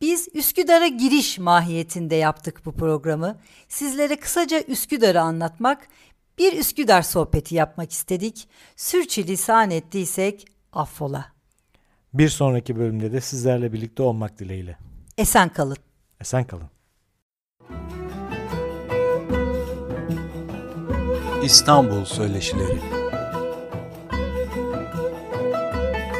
Biz 0.00 0.28
Üsküdar'a 0.34 0.86
giriş 0.86 1.38
mahiyetinde 1.38 2.14
yaptık 2.14 2.62
bu 2.64 2.72
programı. 2.72 3.36
Sizlere 3.68 4.16
kısaca 4.16 4.60
Üsküdar'ı 4.60 5.20
anlatmak, 5.20 5.88
bir 6.38 6.58
Üsküdar 6.58 7.02
sohbeti 7.02 7.54
yapmak 7.54 7.92
istedik. 7.92 8.48
Sürçülisan 8.76 9.70
ettiysek 9.70 10.44
affola. 10.72 11.32
Bir 12.14 12.28
sonraki 12.28 12.76
bölümde 12.76 13.12
de 13.12 13.20
sizlerle 13.20 13.72
birlikte 13.72 14.02
olmak 14.02 14.38
dileğiyle. 14.38 14.78
Esen 15.18 15.48
kalın. 15.48 15.76
Esen 16.20 16.44
kalın. 16.44 16.68
İstanbul 21.42 22.04
Söyleşileri 22.04 22.97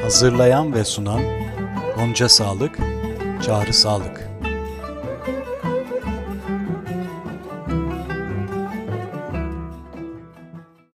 Hazırlayan 0.09 0.75
ve 0.75 0.85
sunan 0.85 1.21
Gonca 1.97 2.29
Sağlık, 2.29 2.79
Çağrı 3.43 3.75
Sağlık 3.75 4.28